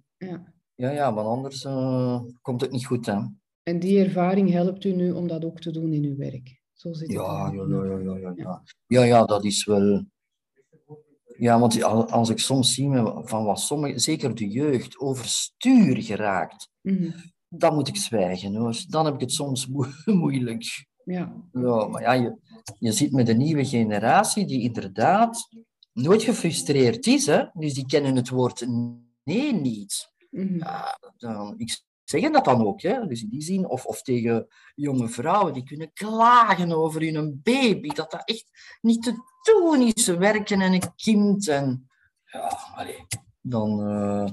[0.74, 1.62] Ja, ja, want anders
[2.42, 3.06] komt het niet goed.
[3.06, 3.18] Hè?
[3.62, 6.60] En die ervaring helpt u nu om dat ook te doen in uw werk?
[6.72, 8.62] Zo zit ja, ja, ja, ja, ja, ja.
[8.86, 10.04] Ja, ja, dat is wel...
[11.38, 12.90] Ja, want als ik soms zie
[13.22, 17.14] van wat sommige, zeker de jeugd, overstuur geraakt, mm -hmm.
[17.48, 18.84] dan moet ik zwijgen hoor.
[18.88, 20.86] Dan heb ik het soms mo moeilijk.
[21.04, 21.32] Ja.
[21.52, 22.36] ja maar ja, je,
[22.78, 25.48] je zit met een nieuwe generatie die inderdaad
[25.92, 27.26] nooit gefrustreerd is.
[27.26, 27.44] Hè?
[27.52, 28.66] Dus die kennen het woord
[29.24, 30.12] nee niet.
[30.30, 30.58] Mhm.
[30.58, 32.82] Ja, dan, ik zeg dat dan ook.
[32.82, 33.06] Hè?
[33.06, 38.10] Dus die zin, of, of tegen jonge vrouwen die kunnen klagen over hun baby, dat
[38.10, 40.04] dat echt niet te doen is.
[40.04, 41.48] Ze werken en een kind.
[41.48, 41.88] En,
[42.24, 42.86] ja,
[43.40, 44.30] dan, eh,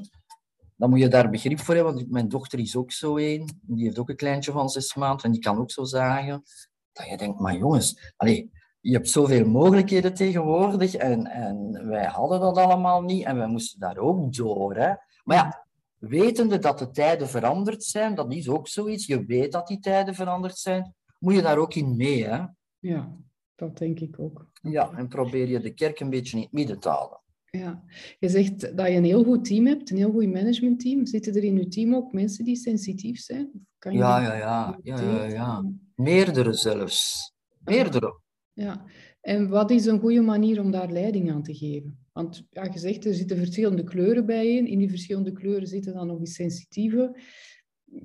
[0.75, 1.93] dan moet je daar begrip voor hebben.
[1.93, 3.59] Want mijn dochter is ook zo een.
[3.61, 6.43] Die heeft ook een kleintje van zes maanden en die kan ook zo zagen.
[6.91, 12.39] Dat je denkt, maar jongens, allee, je hebt zoveel mogelijkheden tegenwoordig en, en wij hadden
[12.39, 14.75] dat allemaal niet en wij moesten daar ook door.
[14.75, 14.93] Hè?
[15.23, 15.64] Maar ja,
[16.07, 19.05] wetende dat de tijden veranderd zijn, dat is ook zoiets.
[19.05, 22.25] Je weet dat die tijden veranderd zijn, moet je daar ook in mee.
[22.25, 22.45] Hè?
[22.79, 23.15] Ja,
[23.55, 24.49] dat denk ik ook.
[24.61, 27.19] Ja, en probeer je de kerk een beetje in het midden te houden.
[27.49, 27.83] Ja,
[28.19, 31.05] je zegt dat je een heel goed team hebt, een heel goed managementteam.
[31.05, 33.67] Zitten er in je team ook mensen die sensitief zijn?
[33.77, 35.71] Kan je Ja, ja, ja, ja, ja, ja.
[35.95, 37.33] Meerdere zelfs.
[37.63, 38.19] Meerdere.
[38.53, 38.85] Ja,
[39.25, 41.97] en wat is een goede manier om daar leiding aan te geven?
[42.11, 44.67] Want ja, je zegt, er zitten verschillende kleuren bij in.
[44.67, 47.19] In die verschillende kleuren zitten dan nog eens sensitieve.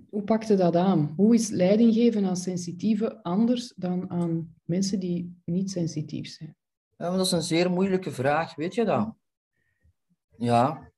[0.09, 1.13] Hoe pakt je dat aan?
[1.17, 6.57] Hoe is leiding geven aan sensitieve anders dan aan mensen die niet sensitief zijn?
[6.97, 9.15] Ja, dat is een zeer moeilijke vraag, weet je dat?
[10.37, 10.93] Ja.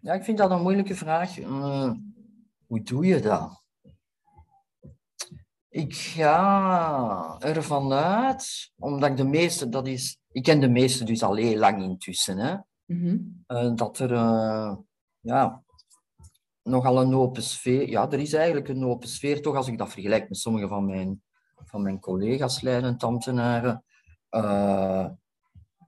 [0.00, 1.38] Ja, ik vind dat een moeilijke vraag.
[1.38, 1.92] Eh,
[2.66, 3.61] hoe doe je dat?
[5.72, 11.22] Ik ga ervan uit, omdat ik de meeste, dat is, ik ken de meeste dus
[11.22, 12.56] al heel lang intussen, hè,
[12.86, 13.16] Mhm.
[13.46, 14.76] eh, dat er eh,
[15.20, 15.62] ja,
[16.62, 19.92] nogal een open sfeer, ja, er is eigenlijk een open sfeer, toch als ik dat
[19.92, 21.22] vergelijk met sommige van mijn,
[21.64, 23.84] van mijn collega's, leidend ambtenaren.
[24.28, 25.06] Eh,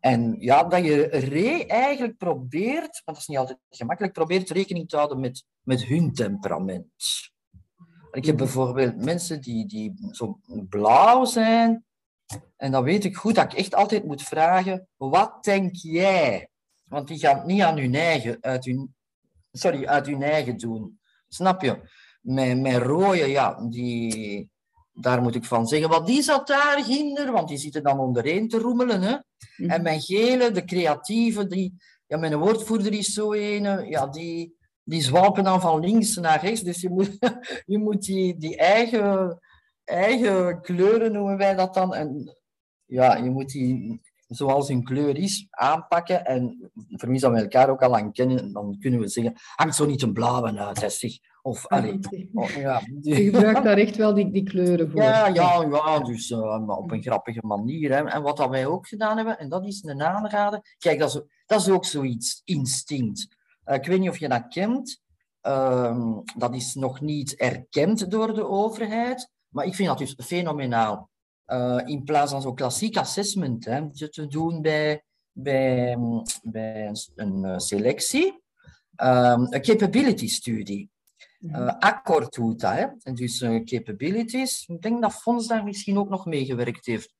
[0.00, 4.88] en ja, dat je re eigenlijk probeert, maar dat is niet altijd gemakkelijk, probeert rekening
[4.88, 6.86] te houden met, met hun temperament.
[8.14, 11.84] Ik heb bijvoorbeeld mensen die, die zo blauw zijn.
[12.56, 16.48] En dan weet ik goed dat ik echt altijd moet vragen, wat denk jij?
[16.84, 18.94] Want die gaan het niet aan hun eigen, uit hun,
[19.52, 21.00] sorry, uit hun eigen doen.
[21.28, 21.80] Snap je?
[22.20, 24.50] Mijn, mijn rode, ja, die,
[24.92, 27.32] daar moet ik van zeggen, wat die zat daar, ginder?
[27.32, 29.02] Want die zitten dan ondereen te roemelen.
[29.02, 29.16] Hè?
[29.56, 29.70] Mhm.
[29.70, 31.74] En mijn gele, de creatieve, die,
[32.06, 34.53] ja, mijn woordvoerder is zo een, ja, die,
[34.84, 36.60] die zwalpen dan van links naar rechts.
[36.60, 37.18] Dus je moet,
[37.66, 39.40] je moet die, die eigen,
[39.84, 41.94] eigen kleuren, noemen wij dat dan.
[41.94, 42.36] En
[42.84, 46.24] ja, je moet die, zoals hun kleur is, aanpakken.
[46.24, 49.74] En voor wie dat we elkaar ook al lang kennen, dan kunnen we zeggen, hangt
[49.74, 51.12] zo niet een blauwe uit, hè, zeg.
[51.42, 52.26] Of, Ah, allee, oké.
[52.32, 52.82] oh, ja.
[53.00, 55.02] Je gebruikt daar echt wel die, die kleuren voor.
[55.02, 57.90] Ja, ja, ja, dus eh, op een grappige manier.
[57.90, 58.04] Hè.
[58.04, 60.74] En wat dat wij ook gedaan hebben, en dat is een aanrader.
[60.78, 63.33] Kijk, dat is, dat is ook zoiets, instinct.
[63.64, 65.02] Eh, ik weet niet of je dat kent.
[65.40, 69.30] Ehm, dat is nog niet erkend door de overheid.
[69.48, 71.10] Maar ik vind dat dus fenomenaal.
[71.44, 75.98] Eh, in plaats van zo'n klassiek assessment hè, te doen bij, bij,
[76.42, 78.42] bij een, eh, selectie,
[78.96, 80.92] ehm, een capability studie.
[81.40, 82.86] Uh, doet dat, hè.
[83.02, 84.64] En dus capabilities.
[84.68, 87.14] Ik denk dat Fons daar misschien ook nog mee gewerkt heeft.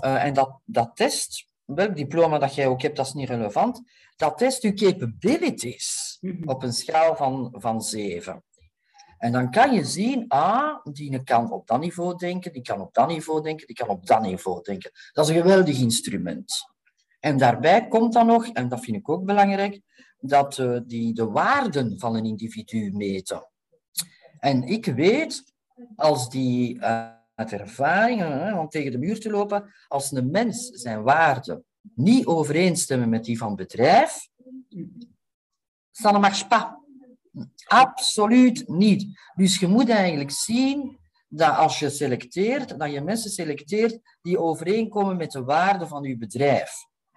[0.00, 3.82] En dat, dat test, welk diploma dat jij ook hebt, dat is niet relevant.
[4.16, 6.48] Dat test je capabilities Mhm.
[6.48, 8.44] op een schaal van, van 7.
[9.18, 12.94] En dan kan je zien, ah, die kan op dat niveau denken, die kan op
[12.94, 14.90] dat niveau denken, die kan op dat niveau denken.
[15.12, 16.52] Dat is een geweldig instrument.
[17.20, 19.80] En daarbij komt dan nog, en dat vind ik ook belangrijk,
[20.18, 23.50] dat eh, die de waarden van een individu meten.
[24.38, 25.52] En ik weet,
[25.96, 31.02] als die eh, uit ervaring, om tegen de muur te lopen, als een mens zijn
[31.02, 34.28] waarden niet overeenstemmen met die van het bedrijf,
[36.02, 36.64] ça ne marche pas.
[37.64, 39.18] Absoluut niet.
[39.34, 45.16] Dus je moet eigenlijk zien dat als je selecteert, dat je mensen selecteert die overeenkomen
[45.16, 46.72] met de waarden van je bedrijf.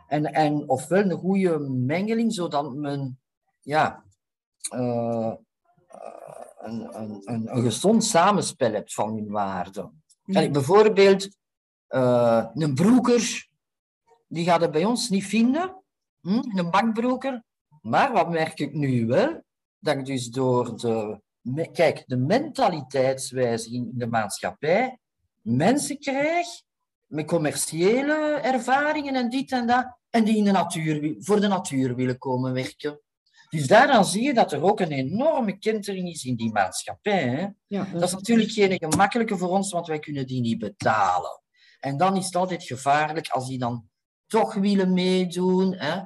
[0.08, 3.20] En, en ofwel een goede mengeling, zodat men
[3.62, 4.04] ja,
[4.70, 5.34] eh,
[5.88, 10.04] eh, een, een, een, een gezond samenspel hebt van hun waarden.
[10.34, 11.30] Allee, bijvoorbeeld,
[11.88, 13.48] eh, een broeker,
[14.28, 15.84] die gaat het bij ons niet vinden,
[16.22, 16.58] hm?
[16.58, 17.44] een bakbroeker.
[17.82, 19.44] Maar wat merk ik nu wel?
[19.80, 25.00] Dat ik dus door de, kijk, de mentaliteitswijziging in de maatschappij
[25.42, 26.48] mensen krijg
[27.06, 31.96] met commerciële ervaringen en dit en dat, en die in de natuur, voor de natuur
[31.96, 33.00] willen komen werken.
[33.50, 37.28] Dus daaraan zie je dat er ook een enorme kentering is in die maatschappij.
[37.28, 37.48] Hè?
[37.68, 41.42] Ja, Dat is natuurlijk geen gemakkelijke voor ons, want wij kunnen die niet betalen.
[41.80, 43.90] En dan is het altijd gevaarlijk als die dan
[44.28, 45.74] toch willen meedoen.
[45.74, 46.02] Hè?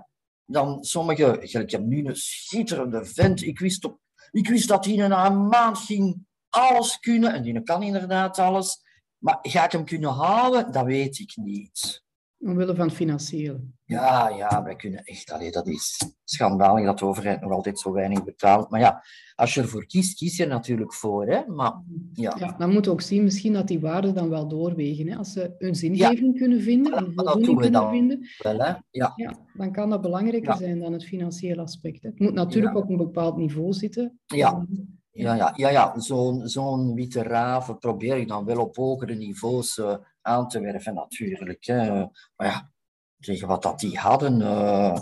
[0.46, 4.00] Dan sommige, ik heb nu een schitterende vent, ik wist, op,
[4.32, 8.82] ik wist dat hij na een maand ging alles kunnen, en die kan inderdaad alles.
[9.18, 10.72] Maar ga ik hem kunnen houden?
[10.72, 12.03] Dat weet ik niet.
[12.44, 13.60] Omwille van financiële.
[13.86, 17.92] Ja, ja, wij kunnen echt, allee, dat is schandalig dat de overheid nog altijd zo
[17.92, 18.70] weinig betaalt.
[18.70, 19.04] Maar ja,
[19.36, 21.28] als je ervoor kiest, kies je er natuurlijk voor.
[21.28, 21.46] Hè?
[21.48, 21.82] Maar,
[22.14, 22.36] ja.
[22.40, 25.08] ja, dan moet ook zien misschien dat die waarden dan wel doorwegen.
[25.08, 25.18] Hè?
[25.18, 28.74] Als ze hun zingeving kunnen vinden, en voldoening kunnen dan vinden, wel, hè?
[28.90, 29.14] Ja.
[29.16, 32.04] ja, dan kan dat belangrijker zijn dan het financiële aspect.
[32.04, 32.10] Hè?
[32.10, 34.20] Het moet natuurlijk op een bepaald niveau zitten.
[34.26, 34.66] Ja.
[35.12, 36.00] Ja, ja, ja, ja.
[36.00, 40.94] zo'n zo'n witte raven probeer ik dan wel op hogere niveaus uh, aan te werven,
[40.94, 41.66] natuurlijk.
[41.66, 41.90] Hè.
[42.36, 42.72] Maar ja,
[43.20, 44.40] tegen wat dat die hadden.
[44.40, 45.00] Uh,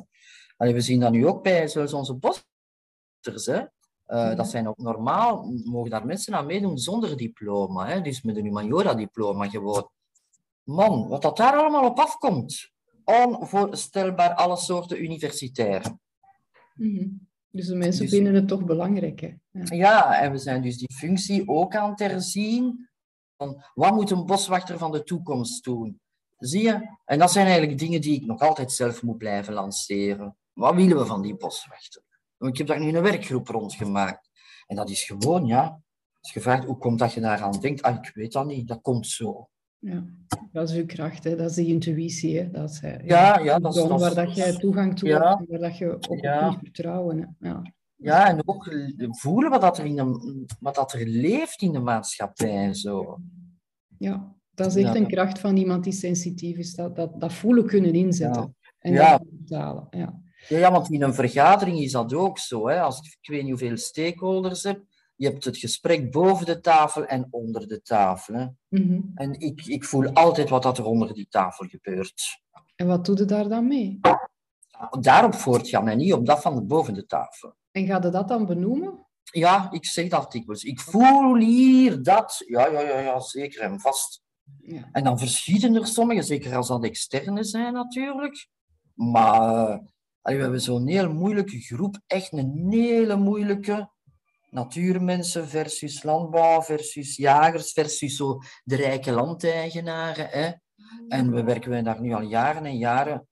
[0.57, 3.45] we zien dat nu ook bij zoals onze posters.
[3.45, 3.61] Hè.
[4.07, 7.87] Uh, Dat zijn ook normaal, mogen daar mensen aan meedoen zonder diploma.
[7.87, 8.01] Hè.
[8.01, 9.89] Dus met een humaniora-diploma gewoon.
[10.63, 12.71] Man, wat dat daar allemaal op afkomt.
[13.03, 15.83] Onvoorstelbaar alle soorten universitair.
[16.75, 17.29] Mm -hmm.
[17.51, 19.19] Dus de mensen dus, vinden het toch belangrijk.
[19.19, 19.33] Hè?
[19.51, 19.75] Ja.
[19.75, 20.21] ja.
[20.21, 22.89] en we zijn dus die functie ook aan het herzien.
[23.41, 25.99] Van, wat moet een boswachter van de toekomst doen?
[26.37, 26.97] Zie je?
[27.05, 30.37] En dat zijn eigenlijk dingen die ik nog altijd zelf moet blijven lanceren.
[30.53, 32.01] Wat willen we van die boswachter?
[32.39, 34.29] Ik heb daar nu een werkgroep rond gemaakt.
[34.67, 35.81] En dat is gewoon, ja,
[36.21, 38.81] als je vraagt hoe komt dat je daaraan denkt, ah, ik weet dat niet, dat
[38.81, 39.49] komt zo.
[39.77, 40.03] Ja,
[40.51, 41.35] dat is uw kracht, hè?
[41.35, 42.39] dat is die intuïtie.
[42.39, 42.51] Hè?
[42.51, 45.49] Dat is, hè, ja, ja, dat is, dat waar dat je toegang toe ja, hebt,
[45.49, 46.47] waar dat je op ja.
[46.47, 47.17] kunt vertrouwen.
[47.17, 47.49] Hè?
[47.49, 47.61] Ja.
[48.01, 48.73] Ja, en ook
[49.09, 52.73] voelen wat, dat er in de, wat dat er leeft in de maatschappij.
[52.73, 53.17] Zo.
[53.97, 57.65] Ja, dat is echt een kracht van iemand die sensitief is, dat, dat, dat voelen
[57.65, 59.17] kunnen inzetten en ja.
[59.17, 59.87] dat betalen.
[59.89, 60.19] Ja.
[60.47, 62.67] Ja, want in een vergadering is dat ook zo.
[62.67, 62.81] Hè?
[62.81, 64.83] Als ik, ik weet niet hoeveel stakeholders heb,
[65.15, 68.33] je hebt het gesprek boven de tafel en onder de tafel.
[68.33, 68.45] Hè?
[68.67, 72.41] Mm En ik, ik voel altijd wat dat er onder die tafel gebeurt.
[72.75, 73.99] En wat doe je daar dan mee?
[74.89, 77.55] Daarop voortgaan en niet op dat van de boven de tafel.
[77.71, 79.07] En ga je dat dan benoemen?
[79.23, 80.63] Ja, ik zeg dat dikwijls.
[80.63, 82.43] Ik voel hier dat.
[82.47, 84.21] Ja, ja, ja, ja zeker en vast.
[84.59, 84.89] Ja.
[84.91, 88.47] En dan verschieten er sommigen, zeker als dat externe zijn natuurlijk.
[88.93, 89.81] Maar
[90.21, 93.89] we hebben zo'n heel moeilijke groep, echt een hele moeilijke
[94.49, 100.27] natuurmensen versus landbouw versus jagers versus zo de rijke landeigenaren.
[100.29, 100.51] Hè.
[101.07, 103.27] En we werken daar nu al jaren en jaren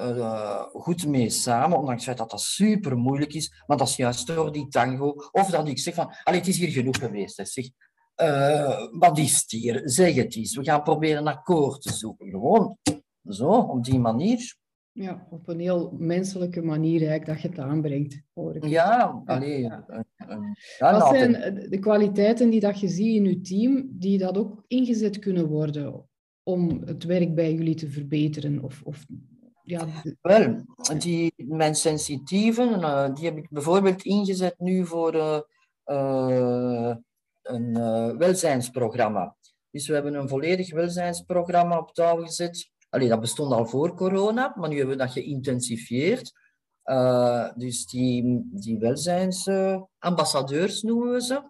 [0.00, 3.62] uh, goed mee samen, ondanks het feit dat dat super moeilijk is.
[3.66, 5.14] Maar dat is juist door die tango.
[5.32, 7.36] Of dat ik zeg van, allee, het is hier genoeg geweest.
[7.36, 7.44] Hè.
[7.44, 7.70] Zeg,
[8.22, 9.80] uh, wat is het hier?
[9.84, 10.56] Zeg het eens.
[10.56, 12.30] We gaan proberen een akkoord te zoeken.
[12.30, 12.76] Gewoon
[13.28, 14.56] zo, op die manier.
[14.92, 18.22] Ja, op een heel menselijke manier eigenlijk dat je het aanbrengt.
[18.34, 18.66] Hoor ik.
[18.66, 19.60] Ja, alleen.
[19.60, 19.84] Ja.
[20.78, 21.32] Wat zijn
[21.70, 26.08] de kwaliteiten die dat je ziet in je team, die dat ook ingezet kunnen worden
[26.42, 28.62] om het werk bij jullie te verbeteren?
[28.62, 29.06] Of, of,
[29.68, 29.86] ja,
[30.20, 30.64] Wel,
[30.98, 35.40] die, mijn sensitieven, uh, die heb ik bijvoorbeeld ingezet nu voor uh,
[35.86, 36.94] uh,
[37.42, 37.72] een
[38.18, 39.36] welzijnsprogramma.
[39.70, 44.54] Dus we hebben een volledig welzijnsprogramma op touw gezet Allee, dat bestond al voor corona,
[44.56, 46.32] maar nu hebben we dat geïntensifieerd.
[47.54, 51.42] Dus die, die welzijnsambassadeurs noemen we ze.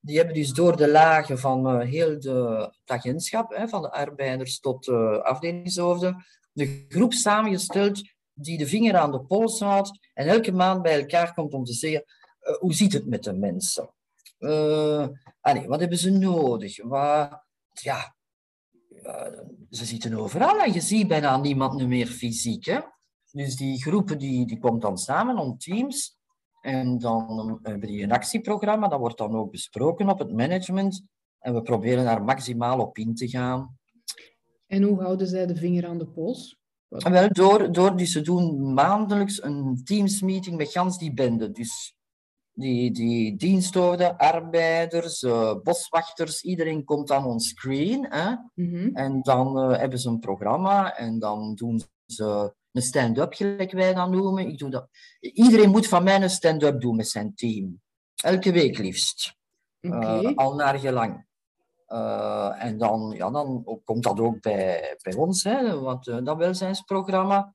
[0.00, 4.60] Die hebben dus door de lagen van heel de, het agentschap, hè, van de arbeiders
[4.60, 10.52] tot uh, afdelingshoofden, de groep samengesteld die de vinger aan de pols houdt en elke
[10.52, 12.04] maand bij elkaar komt om te zeggen,
[12.58, 13.94] hoe zit het met de mensen?
[15.40, 16.82] Allee, wat hebben ze nodig?
[16.82, 18.14] Wat, ja,
[19.70, 22.64] ze zitten overal en je ziet bijna niemand meer fysiek.
[22.64, 22.80] Hè?
[23.30, 26.20] Dus die groepen die, die komt dan samen om teams.
[26.60, 31.02] En dan hebben die een actieprogramma, dat wordt dan ook besproken op het management.
[31.38, 33.78] En we proberen daar maximaal op in te gaan.
[34.72, 36.60] En hoe houden zij de vinger aan de pols?
[36.88, 41.50] Wel, door, door dus ze doen maandelijks een teamsmeeting met gans die bende.
[41.50, 41.94] Dus
[42.52, 48.06] die, die diensthoofden, arbeiders, uh, boswachters, iedereen komt aan ons screen.
[48.08, 48.34] Hè?
[48.54, 48.94] Mm-hmm.
[48.94, 53.94] En dan uh, hebben ze een programma en dan doen ze een stand-up, gelijk wij
[53.94, 54.48] dat noemen.
[54.48, 54.88] Ik doe dat.
[55.20, 57.80] Iedereen moet van mij een stand-up doen met zijn team.
[58.22, 59.34] Elke week liefst.
[59.80, 60.22] Okay.
[60.22, 61.26] Uh, al naar gelang.
[62.58, 67.54] En dan, ja, dan komt dat ook bij, bij ons, hè, want, dat welzijnsprogramma.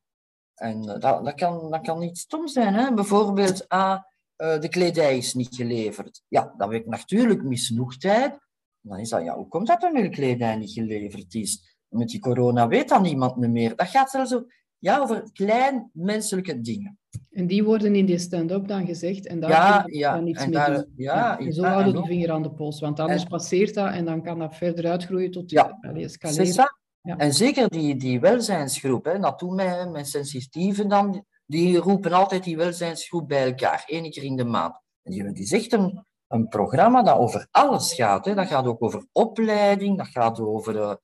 [0.57, 2.73] En dat, dat, kan, dat kan niet stom zijn.
[2.73, 2.93] Hè?
[2.93, 4.01] Bijvoorbeeld, ah,
[4.37, 6.23] uh, de kledij is niet geleverd.
[6.27, 8.39] Ja, dan heb ik natuurlijk misnoegdheid.
[8.81, 11.77] Dan is dat, ja, hoe komt dat nu de kledij niet geleverd is?
[11.87, 13.75] Met die corona weet dan niemand meer.
[13.75, 16.99] Dat gaat zelfs over, ja, over klein menselijke dingen.
[17.31, 20.49] En die worden in die stand-up dan gezegd en daar ja, ja, dan iets en
[20.49, 20.93] mee daar, doen.
[20.95, 23.93] Ja, en zo houden en de vinger aan de pols, want anders en- passeert dat
[23.93, 25.79] en dan kan dat verder uitgroeien tot Ja.
[25.93, 26.75] escaleren.
[27.01, 27.17] Ja.
[27.17, 32.43] En zeker die, die welzijnsgroep, hè, dat doen mijn, mijn sensitieven dan, die roepen altijd
[32.43, 34.81] die welzijnsgroep bij elkaar, één keer in de maand.
[35.03, 38.25] En die, die is echt een, een programma dat over alles gaat.
[38.25, 38.33] Hè.
[38.35, 40.95] Dat gaat ook over opleiding, dat gaat over eh,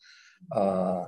[0.47, 1.05] eh,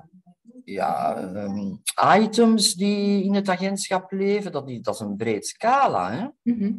[0.65, 1.75] ja, ehm,
[2.21, 6.11] items die in het agentschap leven, dat, dat is een breed scala.
[6.11, 6.51] Hè?
[6.53, 6.73] Mhm.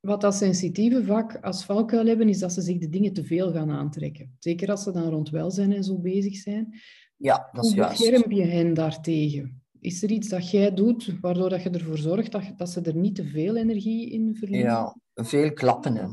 [0.00, 3.52] Wat dat sensitieve vaak als valkuil hebben, is dat ze zich de dingen te veel
[3.52, 4.36] gaan aantrekken.
[4.38, 6.80] Zeker als ze dan rond welzijn en zo bezig zijn.
[7.16, 7.98] Ja, dat is Hoe juist.
[7.98, 9.62] bescherm je hen daartegen?
[9.80, 12.96] Is er iets dat jij doet waardoor dat je ervoor zorgt dat, dat ze er
[12.96, 14.68] niet te veel energie in verliezen?
[14.68, 16.06] Ja, veel klappen, hè.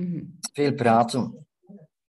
[0.00, 0.24] Mhm.
[0.52, 1.46] veel praten.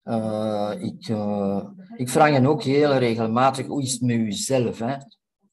[0.03, 4.79] Eh, ik, eh, ik vraag hen ook heel regelmatig, hoe is het met uzelf?
[4.79, 4.97] Hè?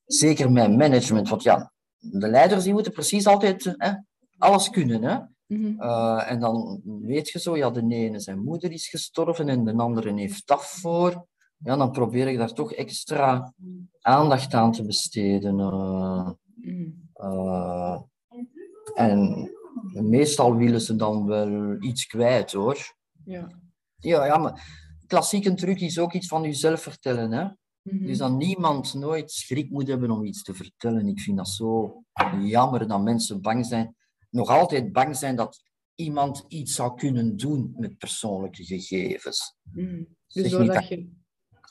[0.05, 3.91] Zeker met management, want ja, de leiders die moeten precies altijd hè,
[4.37, 5.03] alles kunnen.
[5.03, 5.17] Hè?
[5.45, 5.79] Mhm.
[5.81, 9.73] Eh, en dan weet je zo, ja, de ene zijn moeder is gestorven en de
[9.75, 11.25] andere heeft dat voor.
[11.57, 13.53] Ja, dan probeer ik daar toch extra
[14.01, 15.59] aandacht aan te besteden.
[15.59, 16.29] eh.
[16.55, 16.89] Mhm.
[17.13, 18.01] Eh,
[18.93, 19.49] en
[19.93, 22.77] meestal willen ze dan wel iets kwijt hoor.
[23.25, 23.47] Ja.
[23.99, 27.31] Ja, ja, maar klassieke truc is ook iets van jezelf vertellen.
[27.31, 27.47] Hè?
[27.81, 28.05] Mhm.
[28.05, 31.07] Dus dat niemand nooit schrik moet hebben om iets te vertellen.
[31.07, 32.03] Ik vind dat zo
[32.41, 33.95] jammer dat mensen bang zijn,
[34.29, 35.63] nog altijd bang zijn dat
[35.95, 39.55] iemand iets zou kunnen doen met persoonlijke gegevens.
[40.27, 41.09] Zeg Dus doordat dat- je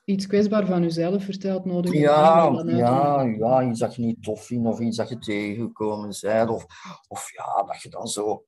[0.05, 4.67] iets kwetsbaar van jezelf vertelt, nodig Ja, ja, ja, iets dat je niet tof vindt
[4.69, 6.51] of iets dat je tegengekomen bent.
[6.51, 6.67] Of,
[7.09, 8.45] of ja, dat je dan zo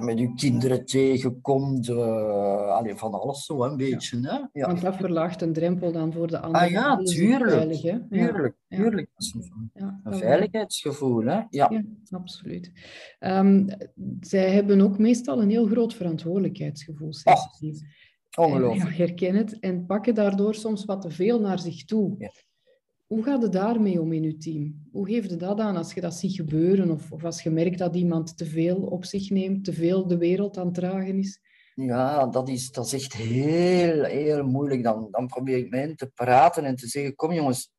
[0.00, 1.88] met je kinderen tegenkomt.
[1.88, 4.20] eh allee, van alles zo een beetje.
[4.22, 4.38] Hè?
[4.52, 4.66] Ja.
[4.66, 6.66] Want dat verlaagt een drempel dan voor de anderen.
[6.66, 7.50] Ah ja, tuurlijk.
[7.50, 8.08] Veilig, hè?
[8.08, 8.76] Tuurlijk, ja.
[8.76, 9.08] tuurlijk.
[9.14, 9.34] Dat is
[10.04, 11.24] een, veiligheidsgevoel.
[11.24, 11.40] Hè?
[11.50, 11.84] Ja.
[12.10, 12.72] Absoluut.
[13.18, 13.68] Ehm,
[14.20, 17.12] zij hebben ook meestal een heel groot verantwoordelijkheidsgevoel.
[17.24, 17.36] En,
[18.38, 18.96] ongelooflijk.
[18.96, 22.30] herken het en pakken daardoor soms wat te veel naar zich toe.
[23.08, 24.88] Hoe gaat het daarmee om in uw team?
[24.92, 27.78] Hoe geef je dat aan als je dat ziet gebeuren of, of als je merkt
[27.78, 31.40] dat iemand te veel op zich neemt, te veel de wereld aan het dragen is?
[31.74, 34.82] Ja, dat is, dat is echt heel, heel moeilijk.
[34.82, 37.70] Dan, dan probeer ik met hen te praten en te zeggen, kom jongens,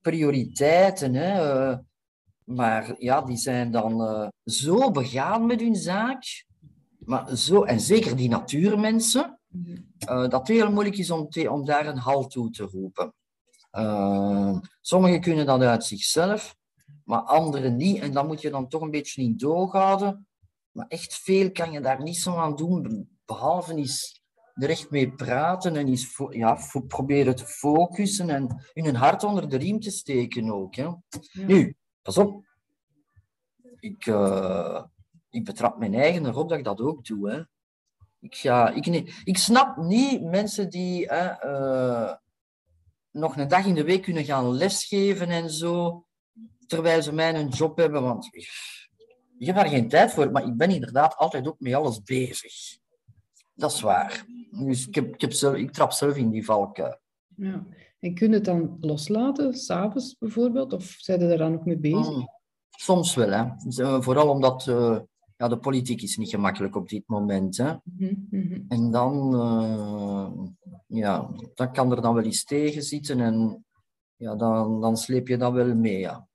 [0.00, 1.14] prioriteiten.
[1.14, 1.32] Hè?
[1.70, 1.78] eh,
[2.44, 6.44] maar ja, die zijn dan eh, zo begaan met hun zaak.
[6.98, 9.40] Maar zo, en zeker die natuurmensen,
[9.98, 13.12] eh, dat het heel moeilijk is om, te- om daar een halt toe te roepen.
[14.88, 16.56] Sommigen kunnen dat uit zichzelf,
[17.04, 18.00] maar anderen niet.
[18.00, 20.26] En dan moet je dan toch een beetje in doorhouden.
[20.70, 24.22] Maar echt veel kan je daar niet zo aan doen, behalve eens
[24.54, 29.56] er echt mee praten en fo- ja, proberen te focussen en hun hart onder de
[29.56, 30.74] riem te steken ook.
[30.74, 30.82] Hè.
[30.82, 31.00] Ja.
[31.32, 32.46] Nu, pas op.
[33.80, 34.84] Ik, eh,
[35.30, 37.30] ik betrap mijn eigen erop dat ik dat ook doe.
[37.30, 37.42] Hè.
[38.20, 42.14] Ik, ga, ik, nee, ik snap niet mensen die hè, eh,
[43.18, 46.04] nog een dag in de week kunnen gaan lesgeven en zo,
[46.66, 48.02] terwijl ze mij een job hebben.
[48.02, 48.28] Want
[49.38, 52.78] ik heb daar geen tijd voor, maar ik ben inderdaad altijd ook met alles bezig.
[53.54, 54.24] Dat is waar.
[54.50, 56.98] Dus ik, heb, ik, heb zelf, ik trap zelf in die valkuil.
[57.36, 57.66] Ja.
[58.00, 60.72] En kun je het dan loslaten, s'avonds bijvoorbeeld?
[60.72, 62.10] Of zijn er daar dan ook mee bezig?
[62.10, 62.28] Mm,
[62.70, 64.02] Soms wel, hè.
[64.02, 64.98] Vooral omdat eh,
[65.38, 67.56] ja, de politiek is niet gemakkelijk op dit moment.
[67.56, 67.74] Hè.
[67.84, 68.60] Mhm, mhm.
[68.68, 70.30] En dan, eh,
[70.86, 73.64] ja, dan kan er dan wel iets tegen zitten en
[74.16, 75.98] ja, dan, dan sleep je dat wel mee.
[75.98, 76.28] Ja.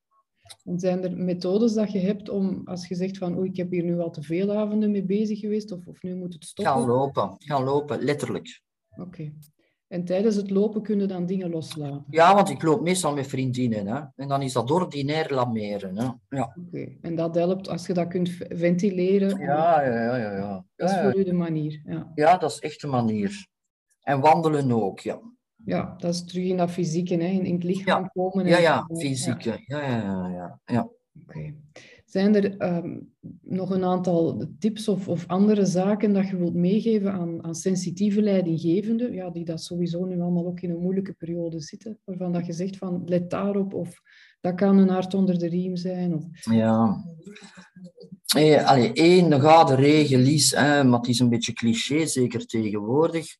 [0.63, 3.71] En zijn er methodes dat je hebt om, als je zegt van oei, ik heb
[3.71, 6.73] hier nu al te veel avonden mee bezig geweest, of, of nu moet het stoppen?
[6.73, 8.61] Gaan lopen, gaan lopen, letterlijk.
[8.89, 9.33] Oké.
[9.93, 12.05] En tijdens het lopen kunnen dan dingen loslaten?
[12.09, 13.87] Ja, want ik loop meestal met vriendinnen.
[13.87, 14.01] Hè.
[14.15, 15.97] En dan is dat ordinair lameren.
[15.97, 16.03] Hè.
[16.29, 16.55] Ja.
[16.67, 16.87] Oké.
[17.01, 19.39] En dat helpt als je dat kunt ventileren.
[19.39, 20.35] Ja, ja, ja, ja.
[20.35, 20.65] ja.
[20.75, 21.81] Dat is Ja, voor u de manier.
[21.85, 22.11] Ja.
[22.15, 23.47] ja, dat is echt de manier.
[24.01, 25.19] En wandelen ook, ja.
[25.65, 28.45] ja, dat is terug in dat fysieke, hè, in, in het lichaam komen.
[28.45, 29.41] en- Ja, ja, fysiek.
[29.41, 30.27] Ja, ja, ja.
[30.29, 30.89] ja, ja.
[31.27, 31.53] Oké.
[32.13, 32.99] Zijn er ehm,
[33.41, 38.21] nog een aantal tips of, of andere zaken dat je wilt meegeven aan, aan sensitieve
[38.21, 42.45] leidinggevenden, ja, die dat sowieso nu allemaal ook in een moeilijke periode zitten, waarvan dat
[42.45, 44.01] je zegt van let daarop of
[44.41, 46.13] dat kan een hart onder de riem zijn?
[46.15, 46.25] Of...
[46.31, 47.03] Ja.
[48.35, 53.37] Eh, allee, één gouden regel is, hè, maar het is een beetje cliché, zeker tegenwoordig,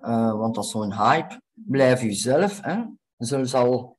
[0.00, 1.40] eh, want dat is zo'n hype.
[1.52, 2.60] Blijf jezelf.
[2.62, 2.82] Hè.
[3.16, 3.97] Zelfs, al,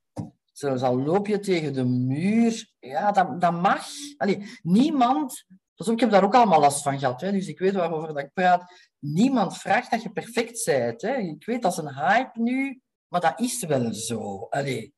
[0.60, 3.86] zelfs al loop je tegen de muur, ja, dat, dat mag.
[4.18, 5.45] Allee, niemand,
[5.76, 8.18] op, ik heb daar ook allemaal last van gehad, hè, dus ik weet waarover dat
[8.24, 8.74] ik praat.
[8.99, 11.01] Niemand vraagt dat je perfect bent.
[11.01, 11.14] Hè.
[11.16, 14.47] Ik weet, dat is een hype nu, maar dat is wel zo.
[14.49, 14.93] Allee,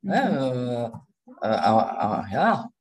[0.00, 0.92] hè, eh, eh,
[1.64, 2.72] ah, ah, ja,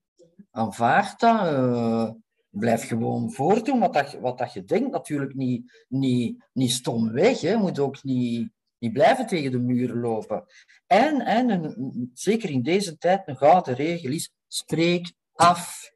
[0.51, 1.45] aanvaard dat.
[1.47, 2.09] eh,
[2.49, 4.91] blijf gewoon voortdoen wat, dat, je- wat dat je denkt.
[4.91, 7.41] Natuurlijk niet, niet, niet stom weg.
[7.41, 7.49] Hè.
[7.49, 8.49] Je moet ook niet,
[8.79, 10.45] niet blijven tegen de muur lopen.
[10.87, 15.91] En, en een- zeker in deze tijd een gouden regel is, spreek af.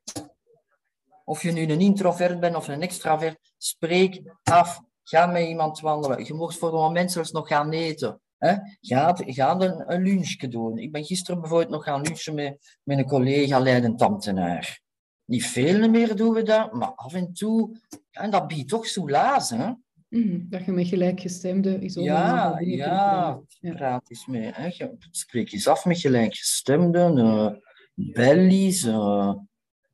[1.26, 4.80] Of je nu een introvert bent of een extravert, spreek af.
[5.04, 6.26] Ga met iemand wandelen.
[6.26, 8.22] Je mocht voor een moment zelfs nog gaan eten.
[8.38, 8.56] Hè?
[8.82, 10.78] Ga, ga een, een lunchje doen.
[10.78, 14.00] Ik ben gisteren bijvoorbeeld nog gaan lunchen met, met een collega leidend.
[15.26, 17.78] Niet veel meer doen we dat, maar af en toe.
[18.12, 19.72] En dat biedt toch soelaas, hè?
[20.12, 23.74] Mm, dat je met gelijkgestemden is Ja, ja, ja.
[23.74, 24.52] praat eens mee.
[24.54, 24.66] Hè.
[24.66, 27.52] Je spreek eens af met gelijkgestemden, uh,
[27.96, 29.34] bellies, uh,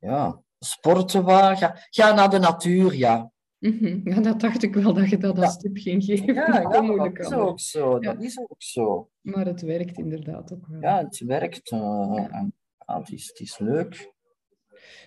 [0.00, 1.56] ja, sporten waar.
[1.56, 3.30] Ga, ga naar de natuur, ja.
[3.58, 6.34] Mm Ja, dat dacht ik wel dat je dat als tip ging geven.
[6.34, 7.98] Ja, ja dat is ook zo.
[7.98, 9.10] Dat is ook zo.
[9.20, 10.80] Maar het werkt inderdaad ook wel.
[10.80, 11.70] Ja, het werkt.
[11.72, 14.12] Uh, en, het, is, het is leuk.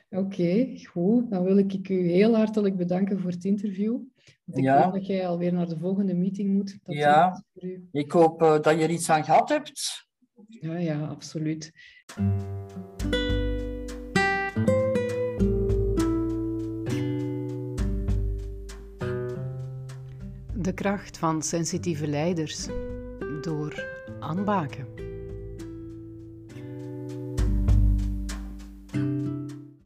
[0.10, 1.30] Oké, goed.
[1.30, 4.00] Dan wil ik u heel hartelijk bedanken voor het interview.
[4.46, 4.84] Want ik ja.
[4.84, 6.78] hoop dat jij alweer naar de volgende meeting moet.
[6.84, 7.44] Dat ja,
[7.92, 10.08] ik hoop uh, dat je er iets aan gehad hebt.
[10.48, 11.72] Ja, ja, absoluut.
[20.54, 22.68] De kracht van sensitieve leiders
[23.42, 23.86] door
[24.20, 25.01] Anne Baken.